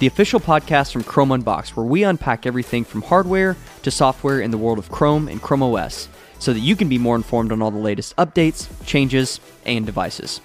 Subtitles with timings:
[0.00, 4.50] the official podcast from Chrome Unboxed, where we unpack everything from hardware to software in
[4.50, 7.60] the world of Chrome and Chrome OS, so that you can be more informed on
[7.60, 10.40] all the latest updates, changes, and devices.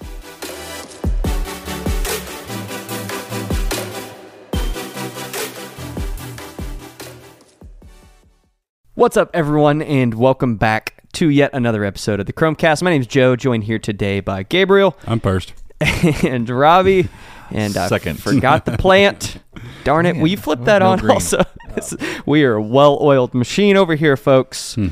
[8.92, 12.82] What's up, everyone, and welcome back to yet another episode of the Chrome Cast.
[12.82, 15.54] My name is Joe, joined here today by Gabriel I'm first.
[15.80, 17.08] and Robbie.
[17.50, 18.20] And I Second.
[18.20, 19.38] forgot the plant.
[19.84, 20.16] Darn it.
[20.16, 21.12] Will you flip that no on green.
[21.12, 21.42] also?
[21.74, 21.94] This-
[22.26, 24.74] we are a well oiled machine over here, folks.
[24.74, 24.88] Hmm.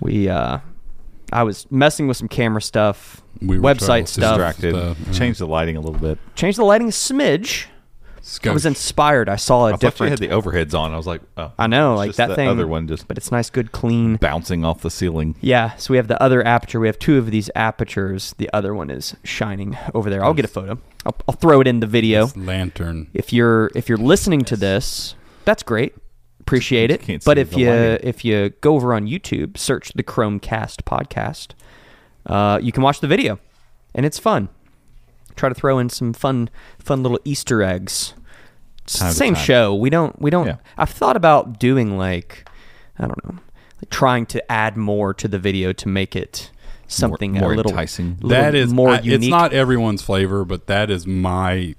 [0.00, 0.58] We, uh,
[1.32, 4.36] I was messing with some camera stuff, We were website stuff.
[4.38, 4.74] distracted.
[4.74, 5.16] Stuff.
[5.16, 6.18] Change the lighting a little bit.
[6.34, 7.66] Changed the lighting a smidge.
[8.44, 9.28] I was inspired.
[9.28, 10.20] I saw a I thought different.
[10.20, 10.92] you had the overheads on.
[10.92, 12.48] I was like, oh, I know, it's like just that the thing.
[12.48, 14.16] other one just but it's nice, good, clean.
[14.16, 15.36] bouncing off the ceiling.
[15.40, 16.80] Yeah, so we have the other aperture.
[16.80, 18.34] We have two of these apertures.
[18.38, 20.24] The other one is shining over there.
[20.24, 20.78] I'll get a photo.
[21.06, 22.24] I'll, I'll throw it in the video.
[22.24, 23.08] It's lantern.
[23.14, 25.14] If you're if you're listening to this,
[25.44, 25.94] that's great.
[26.40, 27.24] Appreciate it.
[27.24, 28.08] But if you lighting.
[28.08, 31.52] if you go over on YouTube, search the Chrome Cast podcast,
[32.26, 33.38] uh, you can watch the video,
[33.94, 34.48] and it's fun.
[35.36, 38.14] Try to throw in some fun fun little Easter eggs.
[38.86, 39.74] Time same show.
[39.74, 40.46] We don't we don't.
[40.46, 40.56] Yeah.
[40.76, 42.48] I've thought about doing like
[42.98, 43.38] I don't know,
[43.80, 46.50] like trying to add more to the video to make it
[46.88, 48.14] something more a little enticing.
[48.16, 49.20] little That is more I- unique.
[49.20, 51.76] It's not everyone's flavor, but that is my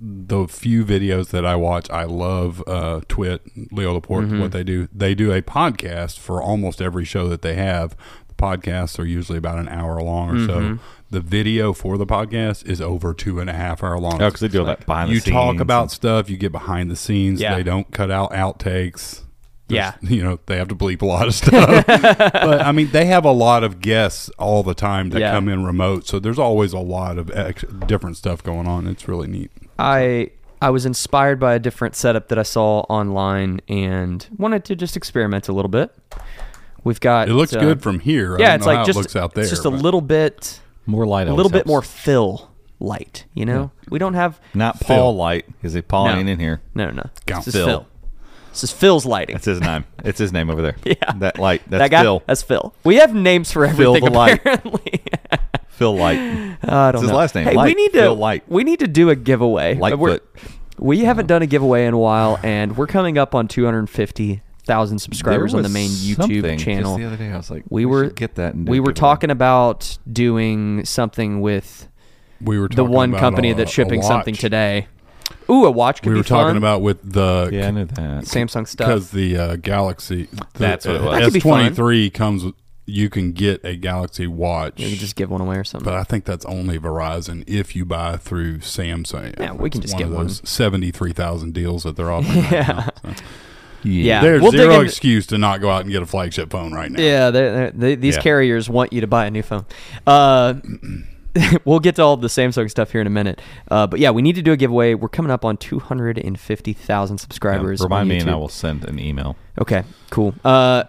[0.00, 1.88] the few videos that I watch.
[1.90, 4.40] I love uh, Twit, Leo Laporte, Mm-hmm.
[4.40, 4.88] what they do.
[4.92, 7.94] They do a podcast for almost every show that they have.
[8.28, 10.76] The podcasts are usually about an hour long or Mm-hmm.
[10.76, 10.82] so.
[11.10, 14.20] The video for the podcast is over two and a half hour long.
[14.20, 15.32] Oh, because they do all that behind the you scenes.
[15.34, 17.40] talk about and- stuff, you get behind the scenes.
[17.40, 17.54] Yeah.
[17.54, 19.20] They don't cut out outtakes.
[19.68, 19.94] Yeah.
[20.02, 21.86] You know they have to bleep a lot of stuff.
[21.86, 25.32] but I mean, they have a lot of guests all the time that Yeah.
[25.32, 28.86] come in remote, so there's always a lot of ex- different stuff going on.
[28.86, 29.50] It's really neat.
[29.78, 34.76] I I was inspired by a different setup that I saw online and wanted to
[34.76, 35.94] just experiment a little bit.
[36.82, 38.36] We've got It looks uh, good from here.
[38.36, 39.42] I yeah, don't it's know like how just it looks out there.
[39.44, 41.26] it's just a but- little bit more light.
[41.26, 41.68] a always little bit helps.
[41.68, 42.50] more fill
[42.80, 43.24] light.
[43.34, 44.86] You know, we don't have Not Phil.
[44.96, 46.16] Paul Light because Paul No.
[46.16, 46.60] ain't in here.
[46.74, 47.08] no no.
[47.26, 47.36] Go.
[47.36, 47.66] This is Phil.
[47.66, 47.86] Phil.
[48.50, 49.34] This is Phil's lighting.
[49.34, 49.84] That's his name.
[50.04, 50.76] It's his name over there.
[50.84, 51.12] Yeah.
[51.16, 51.62] that light.
[51.68, 52.02] That's that guy.
[52.02, 52.22] Phil.
[52.26, 52.74] That's Phil.
[52.84, 53.84] We have names for everything.
[53.84, 54.34] Phil everything the light.
[54.40, 55.02] apparently.
[55.68, 56.18] Phil Light.
[56.62, 57.16] Uh, I don't his know.
[57.16, 57.76] last name, Hey, we Light.
[57.76, 58.44] need to Phil Light.
[58.48, 59.74] we need to do a giveaway.
[59.74, 59.98] Lightfoot.
[60.00, 60.20] We're-
[60.78, 63.48] We haven't done a giveaway in a while, and we're coming up on
[64.64, 66.96] 250,000 subscribers on the main YouTube channel.
[66.96, 68.54] Just the other day, I was like, we, we, were get that.
[68.54, 69.00] And we were giveaway.
[69.00, 71.88] talking about doing something with
[72.40, 74.88] we were the one company a- that's shipping something today.
[75.50, 76.56] Ooh, a watch could we be were talking fun.
[76.56, 78.24] about with the Yeah, I knew that.
[78.24, 78.88] Samsung stuff.
[78.88, 80.24] because the uh, Galaxy.
[80.24, 81.20] The, That's what it was.
[81.32, 82.44] That S twenty three comes.
[82.44, 82.54] with
[82.86, 84.80] You can get a Galaxy Watch.
[84.80, 85.84] You can just give one away or something.
[85.84, 89.38] but I think that's only Verizon if you buy through Samsung.
[89.38, 90.26] Yeah, we can just one get of one.
[90.26, 92.42] those seventy-three thousand deals that they're offering.
[92.42, 92.90] Right Yeah.
[93.02, 93.24] now, so.
[93.84, 94.22] Yeah.
[94.22, 96.90] There's We'll zero into- excuse to not go out and get a flagship phone right
[96.90, 97.00] now.
[97.02, 98.22] Yeah, they're, they're, these Yeah.
[98.22, 99.66] carriers want you to buy a new phone.
[100.06, 100.54] Uh,
[101.64, 103.40] we'll get to all the Samsung stuff here in a minute.
[103.70, 104.94] Uh, but yeah, we need to do a giveaway.
[104.94, 107.80] We're coming up on 250,000 subscribers.
[107.80, 109.36] on Remind me, and I will send an email.
[109.60, 110.34] Okay, cool.
[110.44, 110.84] Uh,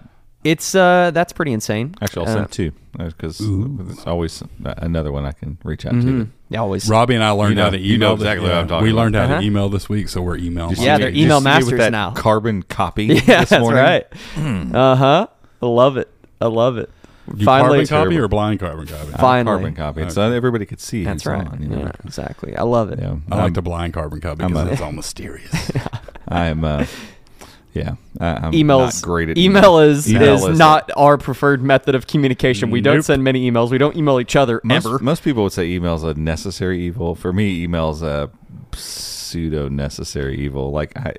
[0.46, 1.96] it's uh, that's pretty insane.
[2.02, 6.02] Actually, I'll Uh, send two because it's always another one I can reach out mhm.
[6.04, 6.28] to.
[6.50, 6.88] Yeah, always.
[6.88, 7.92] Robbie and I learned You know- how to email.
[7.92, 9.02] you know th- exactly what yeah, I'm talking We about.
[9.02, 9.40] learned how Uh-huh.
[9.42, 10.76] to email this week, so we're emailing.
[10.76, 12.12] Just Yeah, see they're me- email just see me masters with that now.
[12.12, 13.06] Carbon copy.
[13.08, 13.82] Yeah, this that's morning.
[13.84, 14.06] right.
[14.74, 15.28] Uh huh.
[15.62, 16.10] I love it.
[16.40, 16.90] I love it.
[17.36, 19.12] You Finally, carbon copy or blind carbon copy?
[19.14, 19.72] Uh, Finally.
[19.74, 21.04] carbon copy, so everybody could see.
[21.04, 21.46] that's right.
[21.48, 21.80] on, you know.
[21.80, 22.56] Yeah, exactly.
[22.56, 23.00] I love it.
[23.00, 25.72] Yeah, I like the blind carbon copy because it's all mysterious.
[26.28, 26.64] I am.
[26.64, 26.86] Uh,
[27.76, 29.02] yeah, I, Emails.
[29.02, 32.72] not great at email is Email is is- not our preferred method of communication.
[32.72, 33.70] We don't send many emails.
[33.70, 35.00] We don't email each other Most, ever.
[35.00, 37.16] most people would say email is a necessary evil.
[37.16, 38.32] For me, email is a
[38.74, 40.72] pseudo necessary evil.
[40.72, 41.16] Like I,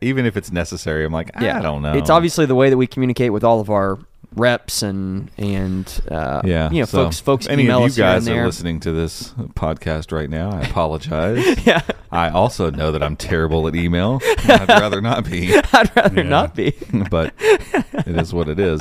[0.00, 1.92] even if it's necessary, I'm like I don't know.
[1.92, 3.98] It's obviously the way that we communicate with all of our
[4.36, 8.28] reps and and uh, Yeah, you know so folks folks Any email of you guys
[8.28, 10.50] are listening to this podcast right now.
[10.50, 11.66] I apologize.
[11.66, 11.82] Yeah,
[12.12, 14.20] I also know that I'm terrible at email.
[14.44, 16.28] I'd rather not be, I'd rather Yeah.
[16.28, 16.74] not be.
[17.10, 18.80] but it is what it is.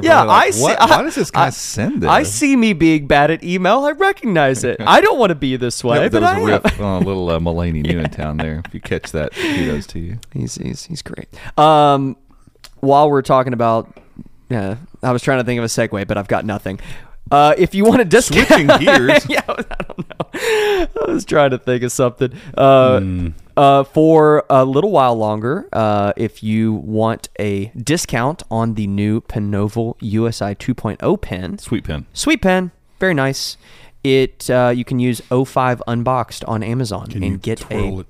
[0.00, 0.62] Yeah, Everybody I see.
[0.62, 0.80] What?
[0.80, 2.08] I, Why does this guy I- send this?
[2.08, 3.80] I see me being bad at email.
[3.84, 4.76] I recognize it.
[4.80, 6.62] I don't want to be this way, Yeah, but I was a am.
[6.62, 8.62] riff on a little uh, Mulaney Newtown there.
[8.64, 10.18] If you catch that, kudos to you.
[10.32, 11.28] He's he's he's great.
[11.58, 12.16] Um,
[12.82, 13.96] while we're talking about,
[14.50, 16.78] yeah, I was trying to think of a segue, but I've got nothing.
[17.30, 19.26] Uh, if you want to discount, Switching gears.
[19.30, 19.54] yeah, I
[19.88, 20.26] don't know.
[20.34, 22.30] I was trying to think of something.
[22.58, 28.86] Uh, uh, for a little while longer, uh, if you want a discount on the
[28.86, 32.06] new Penoval USI 2.0 pen, Sweet pen.
[32.12, 33.56] sweet pen, very nice.
[34.04, 38.00] It uh, you can use 05 unboxed on Amazon Can and get twirl a.
[38.00, 38.06] it?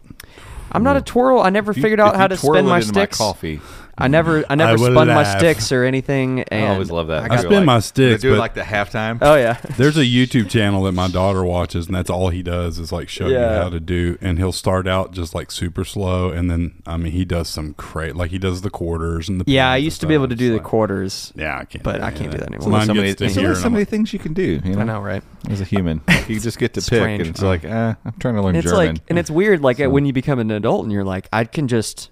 [0.73, 1.41] am not a twirl.
[1.41, 3.19] I never If you- figured out how to it my sticks.
[3.19, 3.61] coffee.
[3.99, 6.41] I never, I never I will spun my sticks or anything.
[6.45, 7.31] And I always love that.
[7.31, 9.19] I I spin like- my they sticks, do it but- like the halftime.
[9.21, 12.79] oh yeah, There's a YouTube channel that my daughter watches, and that's all he does
[12.79, 13.57] is like show Yeah.
[13.57, 14.17] you how to do.
[14.23, 17.73] And he'll start out just like super slow, and then I mean he does some
[17.77, 19.45] great, like he does the quarters and the.
[19.51, 19.71] yeah.
[19.71, 20.39] I used to be able to stuff.
[20.39, 21.33] do the like- quarters.
[21.37, 21.85] Yeah, I can't.
[21.85, 22.55] but I can't of do that that.
[22.55, 22.71] anymore.
[22.71, 24.33] Mine There's so many, gets to there's here, only and so many things you can
[24.33, 24.61] do.
[24.65, 25.23] You know, I know, right?
[25.51, 27.21] as a human, you just get to pick, Strange.
[27.21, 28.95] and it's like, eh, I'm trying to learn And it's German.
[28.95, 29.61] like, and it's weird.
[29.61, 32.11] Like when you become an adult and you're like, I can just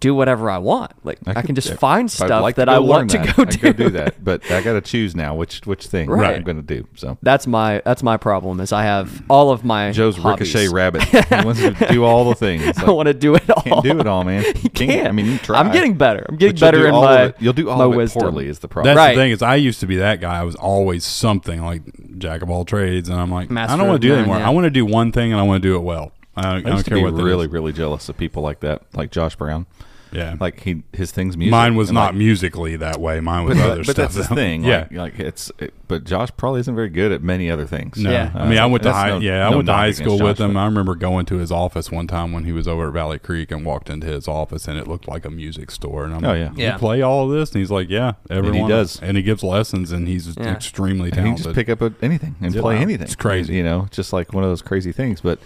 [0.00, 0.92] do whatever I want.
[1.04, 3.42] Like I, could- can just find stuff like that I learn want to that, go
[3.42, 3.58] I'd do.
[3.58, 6.36] go do that, but I got to choose now which which thing Right.
[6.36, 6.86] I'm going to do.
[6.94, 8.60] So That's my that's my problem.
[8.60, 10.54] Is I have all of my Joe's hobbies.
[10.54, 11.02] ricochet rabbit.
[11.04, 12.62] he wants to do all the things.
[12.64, 13.62] It's I like, want to do it all.
[13.62, 14.44] can't do it all, man.
[14.54, 15.08] You You can't.
[15.08, 15.58] I mean, you try.
[15.58, 16.24] I'm getting better.
[16.28, 17.22] I'm getting But better do in my.
[17.24, 18.22] it- You'll do all of it wisdom.
[18.22, 18.46] poorly.
[18.46, 18.94] Is the problem?
[18.94, 19.14] That's Right.
[19.16, 20.38] the thing is, I used to be that guy.
[20.38, 21.82] I was always something like
[22.18, 24.24] jack of all trades, and I'm like, Master I don't want to do that none,
[24.24, 24.38] anymore.
[24.40, 24.46] yeah.
[24.48, 26.12] I want to do one thing, and I want to do it well.
[26.36, 28.16] I don't, I I don't used to care be what that really, really jealous of
[28.16, 29.66] people like that, like Josh Brown.
[30.12, 31.50] Yeah, Like he, his thing's music.
[31.50, 33.20] mine was and, not like, musically that way.
[33.20, 33.96] Mine was But, other but stuff.
[33.96, 34.40] that's the though.
[34.40, 34.64] thing.
[34.64, 35.52] Yeah, Like, like it's.
[35.58, 37.96] It, but Josh probably isn't very good at many other things.
[37.98, 38.30] No, Yeah.
[38.34, 39.08] I mean, I went to high.
[39.10, 40.54] no- yeah, I no went to high against school with Josh, him.
[40.54, 43.18] but- I remember going to his office one time when he was over at Valley
[43.18, 46.04] Creek and walked into his office, and it looked like a music store.
[46.04, 46.50] And I'm Oh, like, yeah.
[46.56, 46.76] "You Yeah.
[46.76, 49.00] play all of this?" And he's like, "Yeah, everyone He does.
[49.00, 50.52] And he gives lessons, and he's Yeah.
[50.52, 51.44] extremely And he talented.
[51.44, 52.60] can just pick up a, anything and Yeah.
[52.60, 52.82] play Wow.
[52.82, 53.04] anything.
[53.04, 53.54] It's crazy.
[53.56, 55.20] You know, just like one of those crazy things.
[55.22, 55.38] But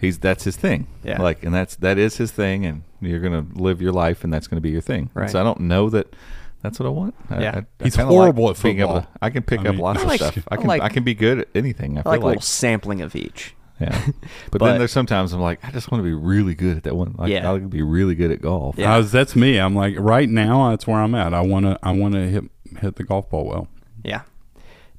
[0.00, 0.86] he's that's his thing.
[1.04, 1.20] Yeah.
[1.20, 4.46] Like, and that's that is his thing, and you're gonna live your life, and that's
[4.46, 5.10] gonna be your thing.
[5.14, 5.30] Right.
[5.30, 6.14] So I don't know that.
[6.60, 7.14] That's what I want.
[7.30, 7.52] I- Yeah.
[7.54, 9.12] I, I He's kinda horrible like at being able football.
[9.12, 10.38] to- I can pick I up mean- lots I of stuff.
[10.50, 10.66] I I can.
[10.66, 11.96] like- I can be good at anything.
[11.96, 12.30] I I feel like a like.
[12.30, 13.54] little sampling of each.
[13.80, 13.90] Yeah.
[14.50, 16.82] But, But- then there's sometimes I'm like, I just want to be really good at
[16.82, 17.14] that one.
[17.16, 17.48] Like, Yeah.
[17.48, 18.74] I would be really good at golf.
[18.76, 18.92] Yeah.
[18.92, 19.58] I was- that's me.
[19.58, 21.32] I'm like, right now, that's where I'm at.
[21.32, 21.78] I want to.
[21.80, 22.44] I want to hit
[22.80, 23.68] hit the golf ball well.
[24.02, 24.22] Yeah.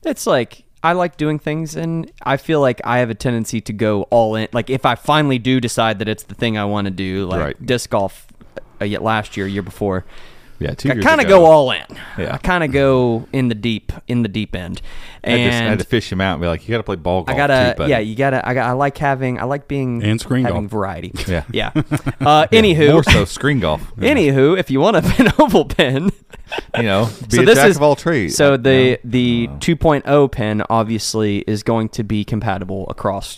[0.06, 3.74] It's like I like doing things and I feel like I have a tendency to
[3.74, 4.48] go all in.
[4.54, 7.40] Like if I finally do decide that it's the thing I want to do, like
[7.42, 7.66] Right.
[7.66, 8.28] disc golf
[8.82, 10.06] uh, yet last year, year before,
[10.60, 10.74] Yeah.
[10.74, 11.84] Two I years kind of go all in.
[12.18, 12.34] Yeah.
[12.34, 14.82] I kind of go in the deep, in the deep end.
[15.24, 16.84] I, just, I had And to fish him out and be like, you got to
[16.84, 17.36] play ball golf.
[17.36, 18.48] I gotta, too, yeah, you gotta.
[18.48, 18.70] I got.
[18.70, 19.40] I like having.
[19.40, 20.72] I like being And screen having golf.
[20.72, 21.14] variety.
[21.28, 21.44] Yeah.
[21.52, 21.72] yeah.
[22.22, 23.82] Uh, anywho, More so screen golf.
[23.98, 26.12] anywho, if you want a Penoval pin,
[26.78, 28.36] you know, be so a this jack is of all trades.
[28.36, 29.10] So the no.
[29.10, 33.38] the 2.0 pin obviously is going to be compatible across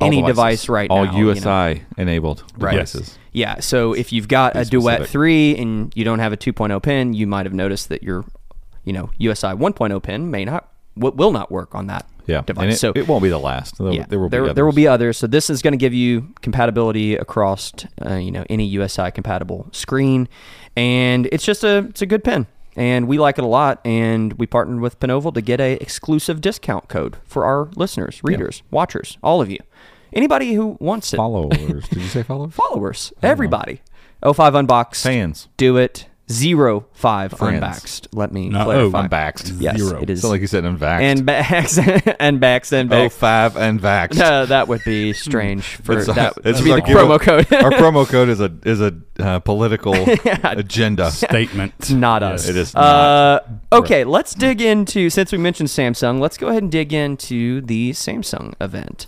[0.00, 0.62] All any devices.
[0.62, 1.16] device right all now.
[1.16, 1.64] you know.
[1.70, 2.88] USI enabled Right.
[3.32, 3.60] Yeah.
[3.60, 7.14] So if you've got Be a Duet 3 and you don't have a 2.0 pin,
[7.14, 8.24] you might have noticed that your,
[8.84, 12.46] you know, USI 1.0 pin may not w- will not work on that Yeah, and
[12.46, 12.74] device.
[12.74, 13.78] it, so it won't be the last.
[13.78, 14.76] There, yeah, there will there, be there will others.
[14.76, 15.16] be others.
[15.18, 17.72] So this is going to give you compatibility across,
[18.04, 20.28] uh, you know, any USI compatible screen,
[20.76, 22.46] and it's just a it's a good pin,
[22.76, 23.80] and we like it a lot.
[23.84, 28.62] And we partnered with Penoval to get a exclusive discount code for our listeners, readers,
[28.70, 29.58] watchers, all of you,
[30.12, 31.88] anybody who wants it, followers.
[31.88, 32.54] Did you say followers?
[32.54, 33.82] followers, everybody.
[34.24, 35.48] 05 unboxed, Fans.
[35.56, 36.06] do it.
[36.30, 37.56] Zero five Friends.
[37.56, 38.08] unboxed.
[38.12, 38.98] Let me No, clarify.
[39.00, 39.60] oh, Unvaxxed.
[39.60, 40.00] Yes, Zero.
[40.00, 40.22] it is.
[40.22, 41.00] So like you said, unvaxxed.
[41.02, 41.78] and backs
[42.20, 43.14] and backs and oh backs.
[43.16, 44.20] five unvaxxed.
[44.20, 47.52] Uh, that would be strange for It's, that it's to be the like promo code.
[47.52, 49.94] Our promo code is a is a uh, political
[50.44, 51.10] agenda.
[51.10, 51.90] Statement.
[51.90, 52.44] not Yes.
[52.44, 52.48] us.
[52.48, 53.40] It is Uh,
[53.72, 56.20] okay, let's dig into since we mentioned Samsung.
[56.20, 59.06] Let's go ahead and dig into the Samsung event.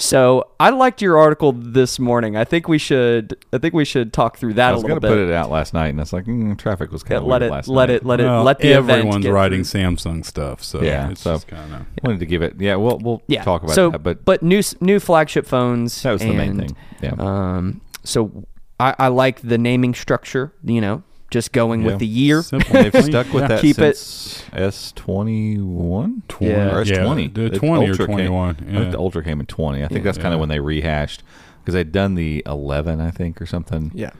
[0.00, 2.34] So I liked your article this morning.
[2.34, 3.36] I think we should.
[3.52, 5.74] I think we should talk through that I was going to put it out last
[5.74, 7.54] night, and it's like mm, traffic was kind of let weird it.
[7.54, 7.96] last Let night.
[7.96, 8.06] it.
[8.06, 8.24] Let it.
[8.24, 9.80] Well, let the event everyone's get writing through.
[9.82, 12.54] Samsung stuff, so Yeah, it's so- kind of Wanted to give it.
[12.58, 13.44] Yeah, we'll we'll Yeah.
[13.44, 14.02] talk about so, that.
[14.02, 16.02] But but new new flagship phones.
[16.02, 16.76] That was the main thing.
[17.02, 17.12] Yeah.
[17.18, 17.82] Um.
[18.02, 18.46] So
[18.80, 20.54] I, I like the naming structure.
[20.64, 21.86] You know, just going Yeah.
[21.86, 22.42] with the year.
[22.42, 22.72] simple.
[22.72, 23.48] they've stuck with Yeah.
[23.48, 26.22] that Keep it- since S twenty one.
[26.28, 26.74] 20, Yeah.
[26.74, 27.22] or S twenty.
[27.24, 28.56] Yeah, the 20 or 21.
[28.68, 29.82] I think the Ultra came in twenty.
[29.84, 30.04] I think Yeah.
[30.04, 30.34] that's kind Yeah.
[30.34, 31.22] of when they rehashed
[31.62, 33.90] because they'd done the eleven, I think, or something.
[33.94, 34.10] Yeah.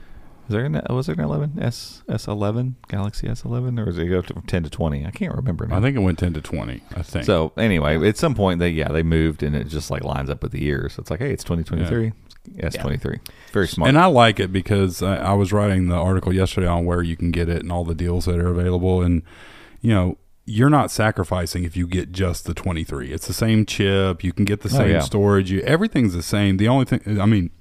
[0.49, 3.97] Is there an, was there an eleven S S eleven Galaxy S eleven or was
[3.97, 5.05] it go from ten to twenty?
[5.05, 5.77] I can't remember now.
[5.77, 7.23] I think it went 10 to 20, I think.
[7.25, 10.43] So anyway, at some point they yeah they moved and it just like lines up
[10.43, 10.93] with the years.
[10.93, 11.63] So it's like hey, it's twenty
[12.43, 12.67] twenty three.
[12.67, 13.17] S twenty three.
[13.51, 13.89] Very smart.
[13.89, 17.15] And I like it because I, I was writing the article yesterday on where you
[17.17, 19.01] can get it and all the deals that are available.
[19.01, 19.23] And,
[19.81, 23.11] you know, you're not sacrificing if you get just the 23.
[23.11, 24.23] It's the same chip.
[24.23, 24.99] You can get the Oh, same yeah.
[25.01, 25.51] storage.
[25.51, 26.57] You, everything's the same.
[26.57, 27.51] The only thing, I mean,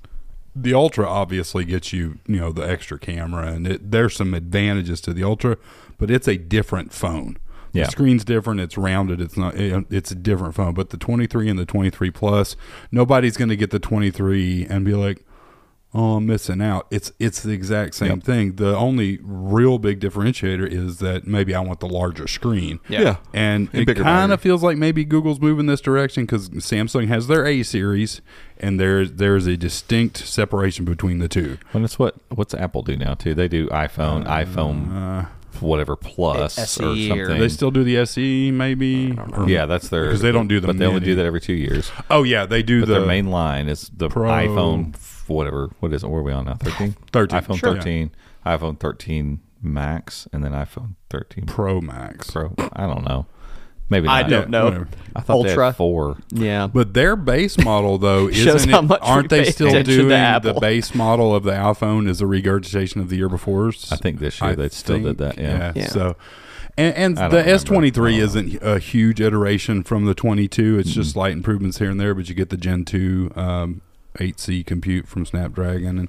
[0.57, 5.01] the Ultra obviously gets you, you know, the extra camera, and it, there's some advantages
[5.03, 5.57] to the Ultra,
[5.99, 7.37] but it's a different phone.
[7.73, 7.85] Yeah.
[7.85, 8.61] The screen's different.
[8.61, 9.21] It's rounded.
[9.21, 9.55] It's not.
[9.57, 10.75] it- It's a different phone.
[10.75, 12.57] But the 23 and the 23 Plus,
[12.91, 15.25] nobody's going to get the 23 and be like,
[15.95, 18.23] "Oh, I'm missing out." It's it's the exact same Yep.
[18.25, 18.53] thing.
[18.57, 22.79] The only real big differentiator is that maybe I want the larger screen.
[22.89, 23.17] Yeah.
[23.33, 27.27] And And it kind of feels like maybe Google's moving this direction because Samsung has
[27.29, 28.21] their A series,
[28.59, 31.59] and there's there's a distinct separation between the two.
[31.73, 33.35] And it's what what's Apple do now too?
[33.35, 35.27] They do iPhone, iPhone, Uh,
[35.63, 37.39] whatever plus SE or or- something.
[37.41, 39.17] they still do the SE, maybe.
[39.35, 40.67] Or- yeah, that's their because they don't do the.
[40.69, 41.91] but they only do that every two years.
[42.11, 44.97] Oh yeah, they do But the their main line is the Pro- iPhone,
[45.29, 45.71] whatever.
[45.81, 46.09] What is it?
[46.11, 46.55] Where are we on now?
[46.55, 46.93] Thirteen.
[47.13, 47.75] 13, iPhone sure.
[47.75, 48.11] thirteen,
[48.47, 52.31] iPhone thirteen Max, and then iPhone thirteen Pro Max.
[52.31, 52.55] Pro.
[52.73, 53.27] I don't know.
[53.91, 54.65] Maybe I don't Yeah, know.
[54.67, 54.89] whatever.
[55.17, 55.67] I thought they Ultra.
[55.67, 56.17] had four.
[56.31, 56.69] Yeah.
[56.69, 59.67] But their base model though Shows isn't how it, much we aren't they pay still
[59.69, 60.61] attention to doing the Apple.
[60.61, 63.69] base model of the iPhone is a regurgitation of the year before?
[63.91, 65.73] I think this year I they still did that, yeah.
[65.75, 65.89] Yeah.
[65.89, 66.17] So,
[66.79, 67.55] and, and don't the remember.
[67.55, 70.79] S twenty three isn't a huge iteration from the twenty two.
[70.79, 73.81] It's just slight improvements here and there, but you get the Gen two um,
[74.21, 76.09] eight C compute from Snapdragon and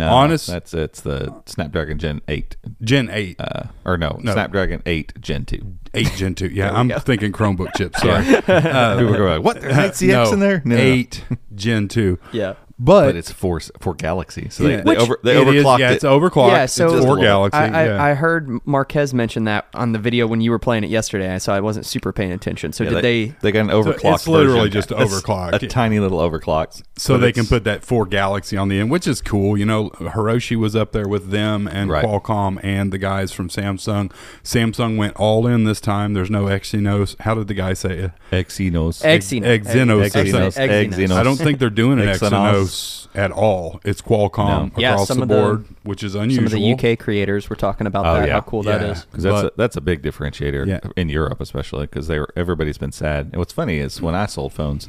[0.00, 3.36] No, honest that's it's the Snapdragon Gen eight, Gen eight.
[3.40, 4.32] uh, or no, No.
[4.32, 5.76] Snapdragon eight Gen two.
[5.94, 6.70] Eight Gen two, yeah.
[6.78, 6.98] I'm go.
[6.98, 8.00] thinking Chromebook chips.
[8.02, 9.60] Sorry, People go like, "What?
[9.60, 10.82] There's eight CX no, in there?" No, no, no.
[10.82, 12.18] eight Gen two.
[12.32, 12.54] Yeah.
[12.82, 14.76] But, but it's for for Galaxy, so Yeah.
[14.78, 15.94] they, they Which over they it is- overclocked yeah, it.
[15.96, 16.48] it's overclocked.
[16.48, 17.58] Yeah, so just for Galaxy.
[17.58, 18.02] I, I, yeah.
[18.02, 21.52] I heard Marques mention that on the video when you were playing it yesterday, so
[21.52, 22.72] I wasn't super paying attention.
[22.72, 23.24] So Yeah, did they?
[23.42, 24.14] They got an overclocked.
[24.14, 24.72] it's literally version.
[24.72, 25.62] just It's overclocked.
[25.62, 29.06] A tiny little overclock, so they can put that for Galaxy on the end, which
[29.06, 29.58] is cool.
[29.58, 32.02] You know, Hiroshi was up there with them and Right.
[32.02, 34.10] Qualcomm and the guys from Samsung.
[34.42, 36.14] Samsung went all in this time.
[36.14, 37.14] There's no Exynos.
[37.20, 38.10] How did the guy say it?
[38.32, 39.02] Exynos.
[39.04, 39.44] Exynos.
[39.44, 40.10] Exynos.
[40.10, 40.56] Exynos.
[40.56, 40.94] Exynos.
[40.96, 41.10] Exynos.
[41.16, 42.69] I don't think they're doing an Exynos.
[42.70, 43.80] Exynos at all.
[43.84, 44.78] It's Qualcomm No.
[44.78, 46.48] Yeah, across some the of the- board, which is unusual.
[46.48, 48.28] Some of the UK creators were talking about Oh, that.
[48.28, 48.34] yeah.
[48.34, 48.90] How cool that Yeah.
[48.92, 49.04] is.
[49.04, 50.80] because that's But- a, that's a big differentiator Yeah.
[50.96, 53.26] in Europe, especially because they were everybody's been sad.
[53.32, 54.88] And what's funny is when I sold phones,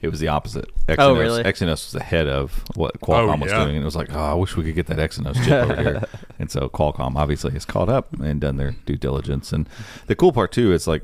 [0.00, 0.66] it was the opposite.
[0.88, 1.42] Oh, Exynos, Oh, really?
[1.42, 3.64] Exynos was ahead of what oh, Qualcomm was yeah.
[3.64, 5.76] doing, and it was like, oh, I wish we could get that Exynos chip over
[5.82, 6.02] here.
[6.38, 9.52] And so Qualcomm obviously has caught up and done their due diligence.
[9.52, 9.68] And
[10.06, 11.02] the cool part too is like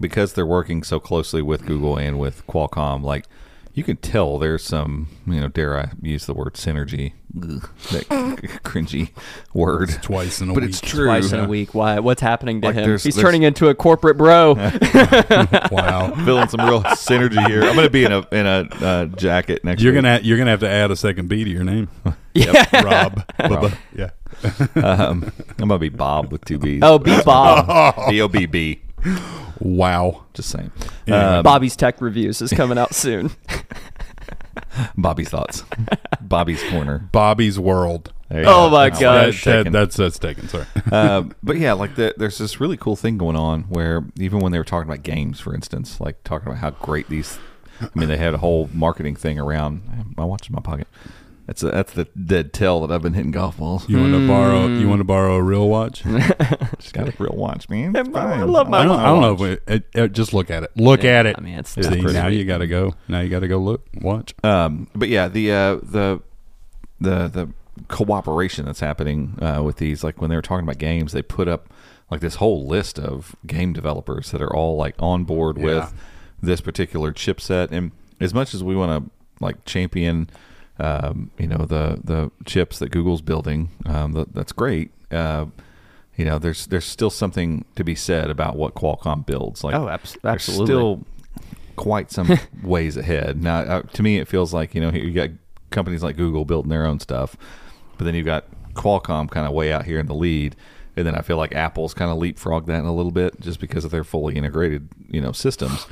[0.00, 3.24] because they're working so closely with Google and with Qualcomm, like.
[3.76, 8.04] You can tell there's some, you know, dare I use the word synergy, Ugh, that
[8.64, 9.10] cringy
[9.52, 10.70] word, twice in a but week.
[10.70, 11.06] But it's true.
[11.06, 11.74] Twice in a week.
[11.74, 11.98] Why?
[11.98, 12.84] What's happening to Like, him?
[12.84, 14.52] there's- He's there's- turning into a corporate bro.
[15.72, 16.14] wow.
[16.24, 17.64] Feeling some real synergy here.
[17.64, 19.82] I'm going to be in a in a uh, jacket next.
[19.82, 20.02] You're week.
[20.02, 21.88] gonna you're gonna have to add a second B to your name,
[22.34, 22.64] yeah.
[22.84, 23.24] Rob.
[23.40, 23.72] Rob.
[23.96, 24.10] Yeah.
[24.76, 26.80] Um, I'm gonna be Bob with two B's.
[26.84, 28.08] Oh, B Bob.
[28.08, 28.82] B O B B.
[29.60, 30.24] Wow.
[30.34, 30.70] Just saying.
[31.06, 31.38] Yeah.
[31.38, 33.30] Um, Bobby's Tech Reviews is coming out soon.
[34.96, 35.64] Bobby's thoughts.
[36.20, 37.08] Bobby's corner.
[37.12, 38.12] Bobby's World.
[38.30, 38.70] Oh go.
[38.70, 39.44] my That's gosh.
[39.44, 39.72] That- taken.
[39.72, 40.48] that's that's taken.
[40.48, 40.66] Sorry.
[40.90, 44.50] um, but yeah, like the, there's this really cool thing going on where even when
[44.52, 47.38] they were talking about games, for instance, like talking about how great these,
[47.80, 50.14] I mean, they had a whole marketing thing around.
[50.16, 50.88] My watch in my pocket.
[51.46, 53.86] That's a, that's the dead tell that I've been hitting golf balls.
[53.88, 54.66] You want to borrow?
[54.66, 54.80] Mm.
[54.80, 56.02] You want to borrow a real watch?
[56.78, 57.94] Just got a real watch, man.
[57.94, 59.34] It's I love my I don't, I don't know.
[59.34, 59.40] watch.
[59.42, 59.62] If it,
[59.94, 60.70] it, it- just look at it.
[60.76, 61.36] Look at it.
[61.36, 62.38] I mean, it's It's See, pretty now sweet.
[62.38, 62.94] you got to go.
[63.08, 64.34] Now you got to go look, watch.
[64.42, 66.22] Um, but yeah, the uh, the
[67.00, 67.52] the the
[67.88, 71.48] cooperation that's happening uh, with these, like when they were talking about games, they put
[71.48, 71.68] up
[72.10, 75.64] like this whole list of game developers that are all like on board Yeah.
[75.64, 75.94] with
[76.42, 77.70] this particular chipset.
[77.70, 79.10] And as much as we want to
[79.44, 80.30] like champion,
[80.78, 84.90] um, you know, the the chips that Google's building, um, that, that's great.
[85.10, 85.46] Uh,
[86.16, 89.62] you know, there's there's still something to be said about what Qualcomm builds.
[89.64, 90.66] Like, Oh, abs- absolutely.
[90.66, 91.04] still
[91.76, 92.28] quite some
[92.62, 93.42] ways ahead.
[93.42, 95.30] Now, uh, to me, it feels like you know you got
[95.70, 97.36] companies like Google building their own stuff,
[97.98, 100.54] but then you've got Qualcomm kind of way out here in the lead,
[100.96, 103.58] and then I feel like Apple's kind of leapfrogged that in a little bit just
[103.60, 105.86] because of their fully integrated you know systems.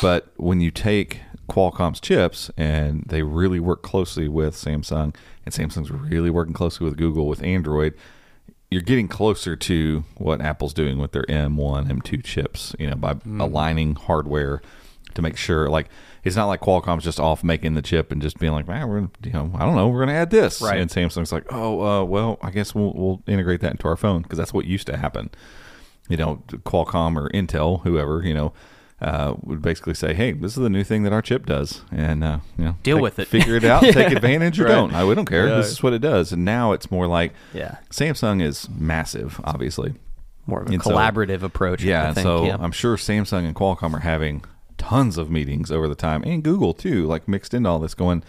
[0.00, 5.90] But when you take Qualcomm's chips and they really work closely with Samsung, and Samsung's
[5.90, 7.94] really working closely with Google with Android,
[8.70, 13.16] you're getting closer to what Apple's doing with their M1, M2 chips, you know, by
[13.38, 14.60] aligning hardware
[15.14, 15.88] to make sure like
[16.24, 19.08] it's not like Qualcomm's just off making the chip and just being like, man, we're
[19.22, 20.60] you know, I don't know, we're going to add this.
[20.60, 20.80] Right.
[20.80, 24.22] And Samsung's like, oh, uh, well, I guess we'll, we'll integrate that into our phone
[24.22, 25.30] because that's what used to happen.
[26.08, 28.52] You know, Qualcomm or Intel, whoever, you know,
[29.04, 32.24] uh, would basically say, "Hey, this is the new thing that our chip does, and
[32.24, 33.28] uh, you know, Deal take- with it.
[33.28, 34.70] figure it out, take advantage or Right.
[34.74, 34.94] don't.
[34.94, 35.46] I we don't care.
[35.48, 35.56] Yeah.
[35.56, 37.76] This is what it does." And now it's more like, Yeah.
[37.90, 39.94] Samsung is massive, obviously.
[40.46, 41.82] More of a And so- collaborative approach.
[41.82, 42.56] Yeah, I think, so yeah.
[42.58, 44.42] I'm sure Samsung and Qualcomm are having
[44.78, 48.22] tons of meetings over the time, and Google too, like mixed into all this, going,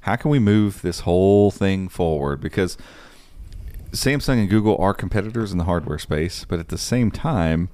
[0.00, 2.40] how can we move this whole thing forward?
[2.40, 2.76] Because
[3.92, 7.68] Samsung and Google are competitors in the hardware space, but at the same time,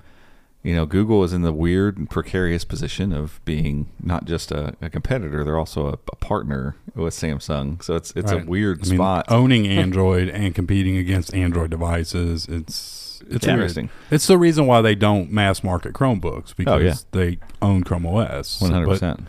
[0.63, 4.75] you know, Google is in the weird and precarious position of being not just a,
[4.83, 7.83] a competitor; they're also a, a partner with Samsung.
[7.83, 8.43] So it's it's Right.
[8.43, 9.27] a weird I mean, spot.
[9.31, 12.47] owning Android and competing against Android devices.
[12.49, 13.53] It's it's Yeah.
[13.53, 13.91] Interesting.
[14.11, 16.95] It's the reason why they don't mass market Chromebooks oh, because Oh, yeah.
[17.13, 18.61] they own Chrome OS.
[18.61, 19.27] One hundred But percent.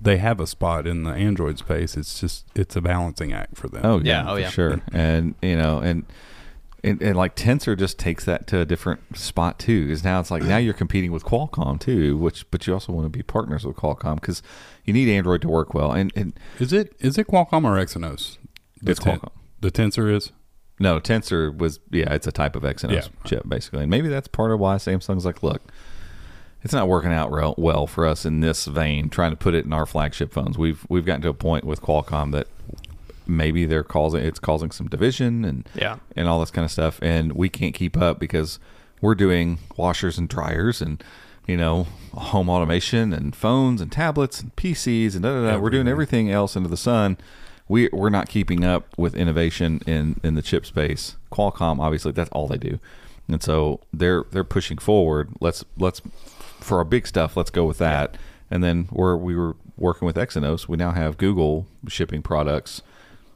[0.00, 1.96] They have a spot in the Android space.
[1.96, 3.80] It's just it's a balancing act for them.
[3.84, 4.48] Oh yeah, Yeah, oh, yeah.
[4.50, 4.80] sure.
[4.92, 6.04] And you know, and,
[6.84, 9.86] and and like Tensor just takes that to a different spot too.
[9.86, 13.04] Because now it's like now you're competing with Qualcomm too, which but you also want
[13.06, 14.42] to be partners with Qualcomm because
[14.84, 15.92] you need Android to work well.
[15.92, 18.38] And and Is it is it Qualcomm or Exynos?
[18.82, 19.30] The It's Qualcomm.
[19.60, 20.32] The Tensor is.
[20.78, 23.08] no, Tensor was yeah, it's a type of Exynos Yeah.
[23.24, 25.62] chip basically, and maybe that's part of why Samsung's like, look.
[26.64, 29.10] It's not working out real well for us in this vein.
[29.10, 31.80] Trying to put it in our flagship phones, we've we've gotten to a point with
[31.80, 32.48] Qualcomm that
[33.28, 35.98] maybe they're causing it's causing some division and Yeah.
[36.16, 38.58] and all this kind of stuff and we can't keep up because
[39.00, 41.04] we're doing washers and dryers and
[41.46, 45.58] you know home automation and phones and tablets and PCs and da, da, da.
[45.58, 46.30] we're doing everything.
[46.30, 47.16] else under the sun.
[47.68, 51.16] We we're not keeping up with innovation in in the chip space.
[51.30, 52.80] Qualcomm obviously that's all they do.
[53.28, 55.30] And so they're they're pushing forward.
[55.40, 56.00] Let's let's
[56.60, 58.16] for our big stuff let's go with that.
[58.50, 60.66] And then where we were working with Exynos.
[60.66, 62.82] We now have Google shipping products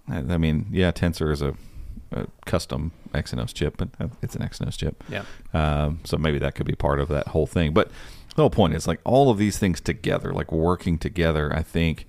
[0.09, 1.55] I I mean, yeah, Tensor is a,
[2.13, 3.89] a custom Exynos chip, but
[4.23, 5.03] it's an Exynos chip.
[5.09, 5.25] Yeah.
[5.53, 7.73] Um, so maybe that could be part of that whole thing.
[7.73, 7.89] But
[8.35, 12.07] the whole point is like all of these things together, like working together, I think,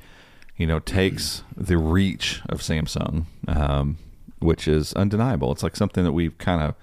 [0.58, 3.98] you know, takes the reach of Samsung, um,
[4.40, 5.52] which is undeniable.
[5.52, 6.76] It's like something that we've kind of,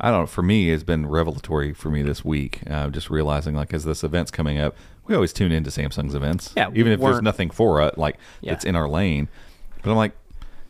[0.00, 2.60] I don't know, for me, has been revelatory for me this week.
[2.68, 6.52] Uh, just realizing like as this event's coming up, we always tune into Samsung's events,
[6.56, 8.52] Yeah, even if there's nothing for it, like Yeah.
[8.52, 9.28] it's in our lane.
[9.82, 10.12] But I'm like,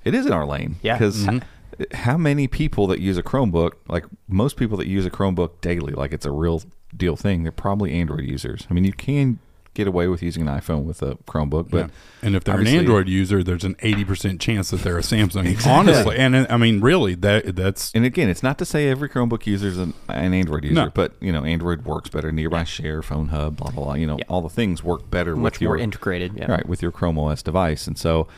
[0.05, 0.77] it is in our lane.
[0.83, 0.95] Yeah.
[0.95, 1.97] Because mm-hmm.
[1.97, 5.93] how many people that use a Chromebook, like most people that use a Chromebook daily,
[5.93, 6.63] like it's a real
[6.97, 8.67] deal thing, they're probably Android users.
[8.71, 9.39] I mean, you can
[9.75, 11.89] get away with using an iPhone with a Chromebook, but Yeah.
[12.21, 15.67] And if they're an Android user, there's an eighty percent chance that they're a Samsung.
[15.67, 19.47] Honestly, and I mean, really, that that's And again, it's not to say every Chromebook
[19.47, 20.91] user is an, an Android user, No.
[20.93, 22.31] but you know, Android works better.
[22.31, 23.95] Nearby Share, Phone Hub, blah blah blah.
[23.95, 24.25] You know, Yeah.
[24.29, 26.35] all the things work better Much with more your integrated.
[26.37, 26.51] Yeah.
[26.51, 27.87] right with your Chrome OS device.
[27.87, 28.29] And so,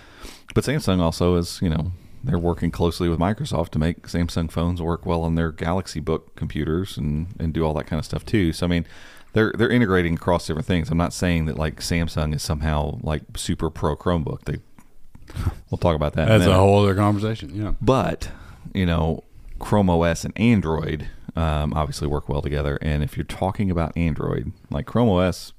[0.55, 4.81] but Samsung also is you know they're working closely with Microsoft to make Samsung phones
[4.81, 8.25] work well on their Galaxy Book computers and and do all that kind of stuff
[8.25, 8.53] too.
[8.53, 8.87] So I mean.
[9.33, 10.93] They're, they're integrating across different things.
[10.93, 14.43] I'm not saying that like Samsung is somehow like super pro Chromebook.
[14.45, 14.59] They
[15.73, 16.23] we'll talk about that.
[16.23, 16.61] in that's a minute.
[16.61, 17.53] whole other conversation.
[17.53, 17.73] Yeah.
[17.81, 18.31] But
[18.75, 19.25] you know,
[19.59, 22.79] Chrome OS and Android um, obviously work well together.
[22.81, 25.53] And if you're talking about Android, like Chrome OS,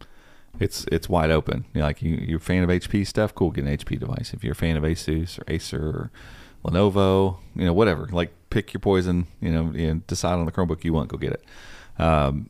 [0.59, 1.65] it's it's wide open.
[1.73, 4.33] You know, like you, you're a fan of HP stuff, cool, get an HP device.
[4.33, 6.11] If you're a fan of Asus or Acer or
[6.65, 8.07] Lenovo, you know, whatever.
[8.11, 11.33] Like pick your poison, you know, and decide on the Chromebook you want, go get
[11.33, 11.43] it.
[12.01, 12.49] Um,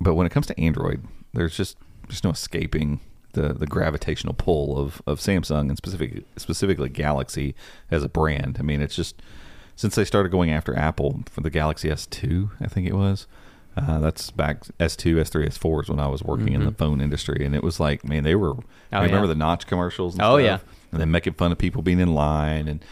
[0.00, 1.76] but when it comes to Android, there's just
[2.08, 3.00] there's no escaping
[3.32, 7.54] the the gravitational pull of of Samsung and specifically specifically Galaxy
[7.90, 8.56] as a brand.
[8.58, 9.20] I mean, it's just
[9.76, 13.26] since they started going after Apple for the Galaxy S2, I think it was.
[13.76, 17.44] Uh, that's back S2, S3, S4 is when I was working in the phone industry,
[17.44, 18.54] and it was like, man, they were.
[18.92, 19.26] I remember yeah.
[19.26, 20.14] the Notch commercials.
[20.14, 20.72] And Oh, stuff, yeah.
[20.92, 22.84] and then making fun of people being in line, and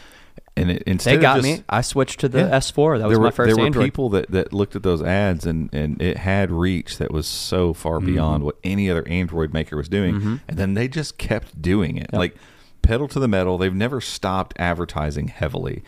[0.55, 1.63] and it, instead They of got just- me.
[1.67, 2.57] I switched to the Yeah.
[2.57, 2.99] S4.
[2.99, 3.81] That was there my were, first there Android.
[3.81, 7.25] were people that, that looked at those ads and, and it had reach that was
[7.27, 8.05] so far Mm-hmm.
[8.05, 10.41] beyond what any other Android maker was doing.
[10.47, 12.13] And then they just kept doing it.
[12.13, 12.35] Like
[12.83, 13.57] pedal to the metal.
[13.57, 15.83] They've never stopped advertising heavily.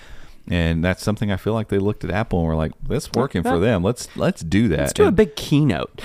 [0.48, 3.42] And that's something I feel like they looked at Apple and were like, "That's working
[3.42, 3.82] for them.
[3.84, 4.78] Let's let's do that.
[4.80, 6.02] Let's do a big keynote.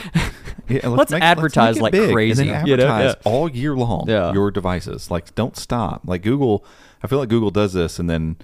[0.69, 2.85] yeah, let's advertise it like big, crazy, and then you know?
[2.87, 3.31] advertise Yeah.
[3.31, 4.07] all year long.
[4.09, 4.33] Yeah.
[4.33, 6.03] Your devices, like, don't stop.
[6.07, 6.65] Like Google,
[7.03, 8.37] I feel like Google does this, and then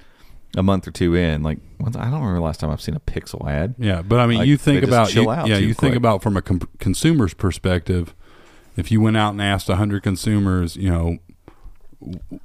[0.55, 2.95] a month or two in, like, once, I don't remember the last time I've seen
[2.97, 3.75] a Pixel ad.
[3.79, 5.95] Yeah, but I mean, Like, you think about chill you- out yeah, too you think
[5.97, 8.15] about from a com- consumer's perspective.
[8.77, 11.19] If you went out and asked hundred consumers, you know, w-